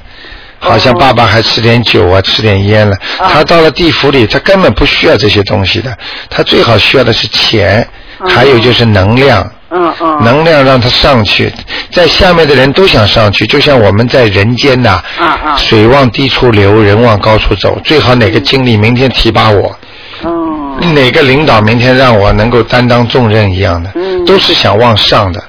[0.59, 5.95] 好像爸爸还吃点酒啊，吃点烟了，他到了地府里，他根本不需要这些东西的，
[6.29, 7.87] 他最好需要的是钱，
[8.27, 9.49] 还有就是能量。
[9.69, 11.51] 嗯嗯，能量让他上去，
[11.91, 19.77] 在下面的人都想上去，就像我们在人间呐，啊啊，水往低处流，人往高处走，最好哪个经理明天提拔我，
[20.23, 25.43] 哦，哪个领导明天让我能够担当重任一样的，嗯，都是想往上的，哦，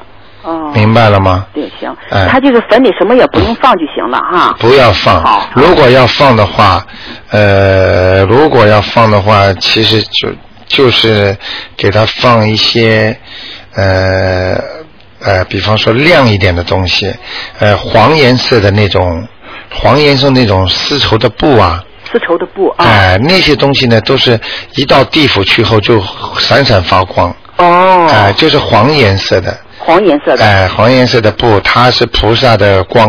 [0.75, 1.47] 明白了吗？
[1.55, 1.95] 对，行，
[2.29, 6.85] 他就是粉里什么也不用放就行了哈，不要放，好，如果要放的话，
[7.31, 10.29] 呃，如果要放的话，其实就
[10.67, 11.37] 就是
[11.77, 13.19] 给他放一些。
[13.75, 14.57] 呃
[15.21, 17.15] 呃，比方说亮一点的东西，
[17.61, 19.25] 呃，黄颜色的那种，
[19.71, 24.41] 黄颜色那种丝绸的布啊，丝绸的布啊，哎，那些东西呢，都是
[24.75, 26.03] 一到地府去后就
[26.39, 27.33] 闪闪发光。
[27.59, 28.09] 哦。
[28.11, 29.57] 哎，就是黄颜色的。
[29.89, 30.45] 黄颜色的。
[30.45, 33.09] 哎，黄颜色的布，它是菩萨的光。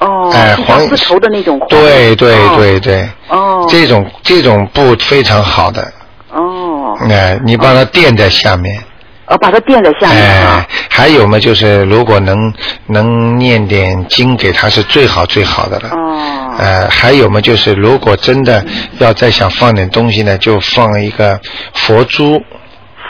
[0.00, 0.28] 哦。
[0.34, 1.60] 哎，黄丝绸的那种。
[1.68, 3.08] 对对对对。
[3.28, 3.64] 哦。
[3.68, 5.92] 这种这种布非常好的。
[6.32, 6.98] 哦。
[7.08, 8.82] 哎，你把它垫在下面。
[9.26, 12.52] 哦，把它垫在下面哎，还有嘛，就是如果能
[12.86, 15.90] 能念点经给他是最好最好的了。
[15.90, 16.56] 哦。
[16.58, 18.64] 呃，还有嘛，就是如果真的
[18.98, 21.38] 要再想放点东西呢，就放一个
[21.74, 22.42] 佛珠。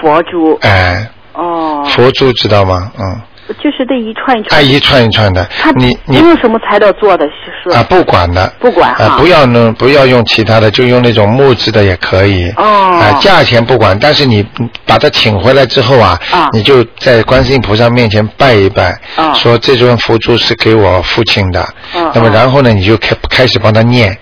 [0.02, 0.58] 佛珠。
[0.60, 1.08] 哎。
[1.40, 1.84] 哦。
[1.88, 2.92] 佛珠知道吗？
[2.98, 3.20] 嗯。
[3.58, 4.60] 就是这一串一串。
[4.60, 5.44] 哎，一串一串的。
[5.60, 7.26] 它你你用什么材料做的？
[7.64, 8.46] 是啊，不管的。
[8.60, 12.48] 不管啊，不要弄，不要用其他的，就用那种木质的也可以。
[12.50, 12.62] 哦。
[12.62, 14.46] 啊，价钱不管，但是你
[14.86, 16.16] 把它请回来之后啊，
[16.52, 21.68] 你就在观世音菩萨面前拜一拜，啊说这尊佛珠是给我父亲的。
[22.14, 24.16] 那么然后呢，你就开开始帮他念，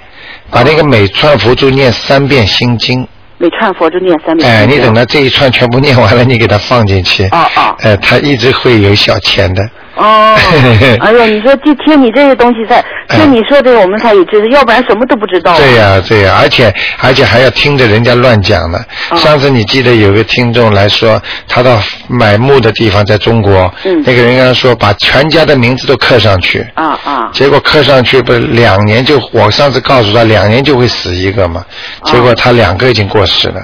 [0.50, 3.06] 把那个每串佛珠念三遍心经。
[3.38, 4.50] 每串佛珠念三遍。
[4.50, 7.24] 哎，你等到这一串全部念完了，你给它放进去。
[7.26, 7.74] 哦哦。
[7.80, 9.62] 哎，它一直会有小钱的。
[9.98, 10.34] 哦。
[11.00, 15.56] 哎呦，你说就听你这些东西在听你说这个，我们才有知识，要不然什么都不知道。
[15.58, 16.72] 对呀对呀，而且
[17.02, 18.78] 而且还要听着人家乱讲呢。
[19.16, 21.78] 上次你记得有个听众来说，他到
[22.08, 23.72] 买墓的地方在中国，
[24.04, 26.66] 那个人跟他说把全家的名字都刻上去。
[26.74, 27.30] 啊啊。
[27.32, 31.64] 结果刻上去不两年就，我上次告诉他两年就会死一个嘛，
[32.04, 33.60] 结果他两个已经过世了。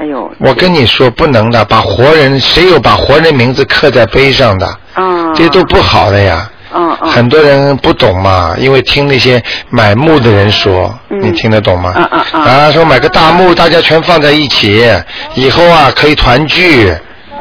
[0.00, 0.30] 哎呦！
[0.38, 4.66] 我跟你说不能的，把活人谁有把活人名字刻在碑上的？
[4.94, 5.30] 啊。
[5.34, 6.50] 这都不好的呀。
[6.74, 7.10] 嗯嗯。
[7.10, 11.92] 很多人不懂嘛，因为听那些买墓的人说，你听得懂吗？
[11.96, 12.42] 嗯嗯嗯。
[12.44, 14.82] 啊，说买个大墓，大家全放在一起，
[15.34, 16.88] 以后啊可以团聚。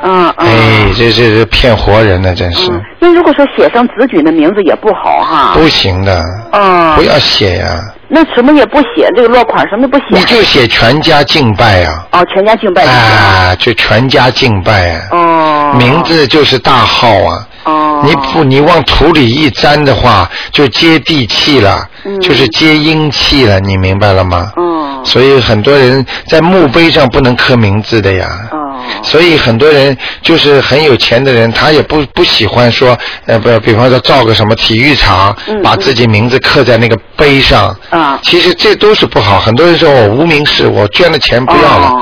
[0.04, 0.48] 嗯嗯。
[0.48, 2.70] 哎，这这这骗活人呢，真是。
[3.00, 5.54] 那如果说写上子女的名字也不好哈。
[5.54, 6.22] 不行的。
[6.52, 6.96] 嗯。
[6.98, 7.80] 不要写呀。
[8.12, 10.06] 那什么也不写，这个落款什么也不写。
[10.10, 12.08] 你就写全家敬拜啊。
[12.12, 12.84] 哦，全家敬拜。
[12.84, 15.08] 啊，就全家敬拜啊。
[15.12, 15.74] 哦。
[15.78, 17.48] 名字就是大号啊。
[17.66, 18.02] 哦。
[18.04, 21.88] 你不，你往土里一粘的话，就接地气了，
[22.20, 24.52] 就是接阴气了，你明白了吗？
[24.56, 25.02] 哦。
[25.06, 28.28] 所以很多人在墓碑上不能刻名字的呀。
[28.52, 28.58] 哦。
[29.04, 37.76] 所以很多人就是很有钱的人，他也不不喜欢说，呃，不，比方说造个什么体育场，把自己名字刻在那个碑上。
[37.90, 38.20] 啊。
[38.24, 39.40] 其实这都是不好。
[39.40, 41.94] 很多人说我无名氏，我捐了钱不要了，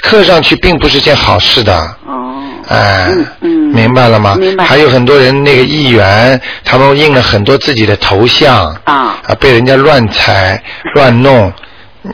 [0.00, 1.74] 刻上去并不是件好事的。
[2.06, 2.42] 哦。
[2.68, 3.12] 哎。
[3.40, 3.50] 嗯。
[3.74, 4.36] 明白了吗？
[4.38, 4.64] 明白。
[4.64, 8.66] 还有很多人那个议员，他们印了很多自己的头像。
[8.84, 9.18] 啊。
[9.26, 10.62] 啊，被人家乱踩
[10.94, 11.52] 乱弄。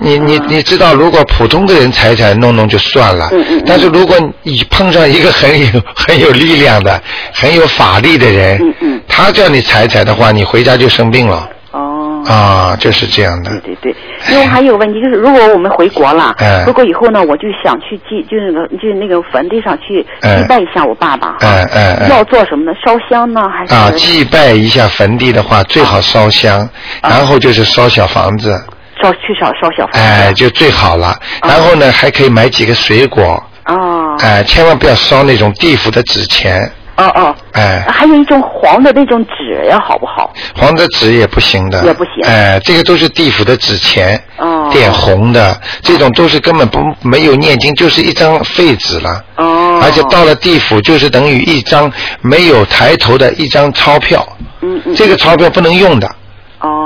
[0.00, 7.00] 你你你知道，如果普通的人踩踩弄弄就算了，嗯嗯但是如果你碰上一个很有很有力量的、
[7.32, 11.48] 很有法力的人，嗯嗯，他叫你踩踩的话，你回家就生病了。
[11.72, 12.22] 哦。
[12.26, 13.50] 啊，就是这样的。
[13.50, 13.94] 对对对，
[14.32, 21.36] 因为还有问题就是，如果我们回国了，哎回国以后呢，我就想去祭，就是那个就是那个坟地上去祭拜一下我爸爸。
[21.40, 22.08] 哎哎哎。
[22.08, 22.72] 要做什么呢？
[22.84, 23.74] 烧香呢，还是？
[23.74, 26.66] 啊，祭拜一下坟地的话，最好烧香，
[27.02, 28.58] 然后就是烧小房子。
[29.04, 29.98] 烧去烧烧小房子。
[29.98, 31.14] 哎，就最好了。
[31.42, 33.42] 然后呢，还可以买几个水果。
[33.66, 34.16] 哦。
[34.20, 36.70] 哎，千万不要烧那种地府的纸钱。
[36.96, 40.32] 哦哦，哎，还有一种黄的那种纸呀，好不好？
[40.54, 42.24] 黄的纸也不行的，也不行。
[42.24, 49.24] 哎，这个都是地府的纸钱，哦，点红的，这种都是根本不没有念经，就是一张废纸了。
[49.36, 51.90] 哦，而且到了地府，就是等于一张
[52.20, 54.24] 没有抬头的一张钞票。
[54.60, 56.08] 嗯嗯，这个钞票不能用的。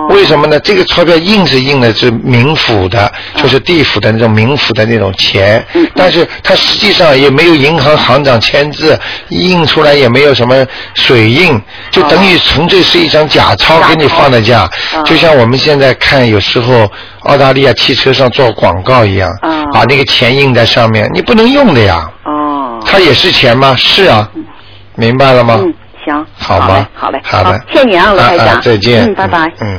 [0.08, 0.58] 哦，为什么呢？
[0.60, 8.98] 这个钞票印是印的是冥府的，就是地府的那种冥府的那种钱，但是它实际上也没有银行行长签字，
[9.28, 14.68] 印出来也没有什么水印，就等于纯粹是一张假钞给你放在家，
[15.04, 16.90] 就像我们现在看有时候
[17.20, 19.30] 澳大利亚汽车上做广告一样，
[19.72, 22.10] 把那个钱印在上面，你不能用的呀。
[22.24, 23.74] 哦，它也是钱吗？
[23.76, 24.28] 是啊，
[24.94, 25.60] 明白了吗？
[26.10, 26.86] 行，好吗？
[26.94, 29.78] 好嘞，好嘞，谢谢你啊，罗台长，再见，嗯，拜拜，嗯。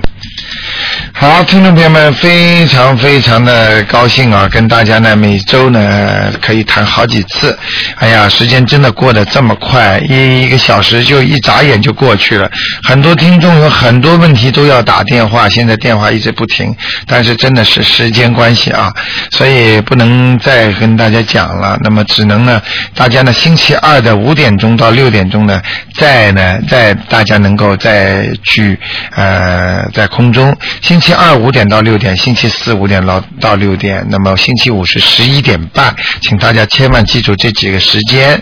[1.22, 7.59] 好，听众朋友们，非常非常的高兴啊，跟大家呢每周呢可以谈好几次。
[7.97, 12.49] 哎呀，时间真的过得这么快，一一个小时就一眨眼就过去了。
[12.84, 16.74] 很多听众有很多问题都要打电话，现在电话一直不停，
[17.05, 18.89] 但是真的是时间关系啊，
[19.30, 21.78] 所以不能再跟大家讲了。
[21.84, 22.61] 那么只能呢，
[22.95, 25.61] 大家呢星期二的五点钟到六点钟呢，
[25.97, 28.80] 再呢再大家能够再去
[29.17, 30.55] 呃在空中。
[30.82, 35.91] 星期期二五点到六点，星期四五点到到六点，那么星期五是十一点半，
[36.22, 38.39] 请大家千万记住这几个时间。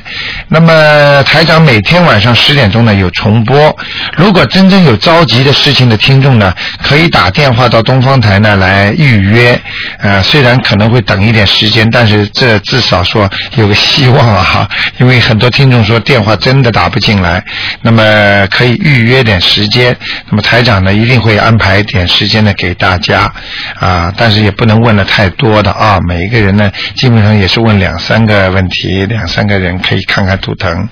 [0.49, 3.73] 那么台长每天晚上十点钟呢有重播，
[4.17, 6.53] 如果真正有着急的事情的听众呢，
[6.83, 9.57] 可以打电话到东方台呢来预约。
[9.99, 17.41] 呃，虽然可能会等一点时间，但是这至少说有个希望啊，哈因为很多听众说电话真的打不进来，
[17.81, 19.95] 那么可以预约点时间。
[20.29, 23.31] 那么台长呢一定会安排点时间呢给大家
[23.79, 30.89] 啊，但是也不能问的太多的啊，每一个人呢基本上也是问两三个问题，两三个人可以看看图腾。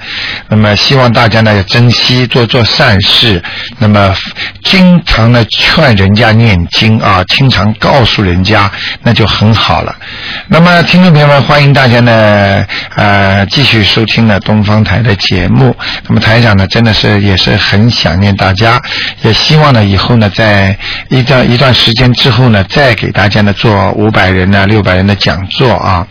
[0.48, 3.42] 那么希望大家呢要珍惜，做做善事，
[3.80, 4.16] 那么
[4.64, 9.96] 经常的劝人家念经啊，经常告诉人家，那就很好了。
[10.48, 15.76] 那么听众朋友们，欢迎大家呢呃继续收听呢东方台的节目。
[16.08, 18.80] 那么台长呢真的是也是很想念大家，
[19.24, 20.78] 也希望呢以后呢在
[21.10, 26.04] 一段一段时间之后呢，再给大家呢做五百人呢、六百人的讲座啊。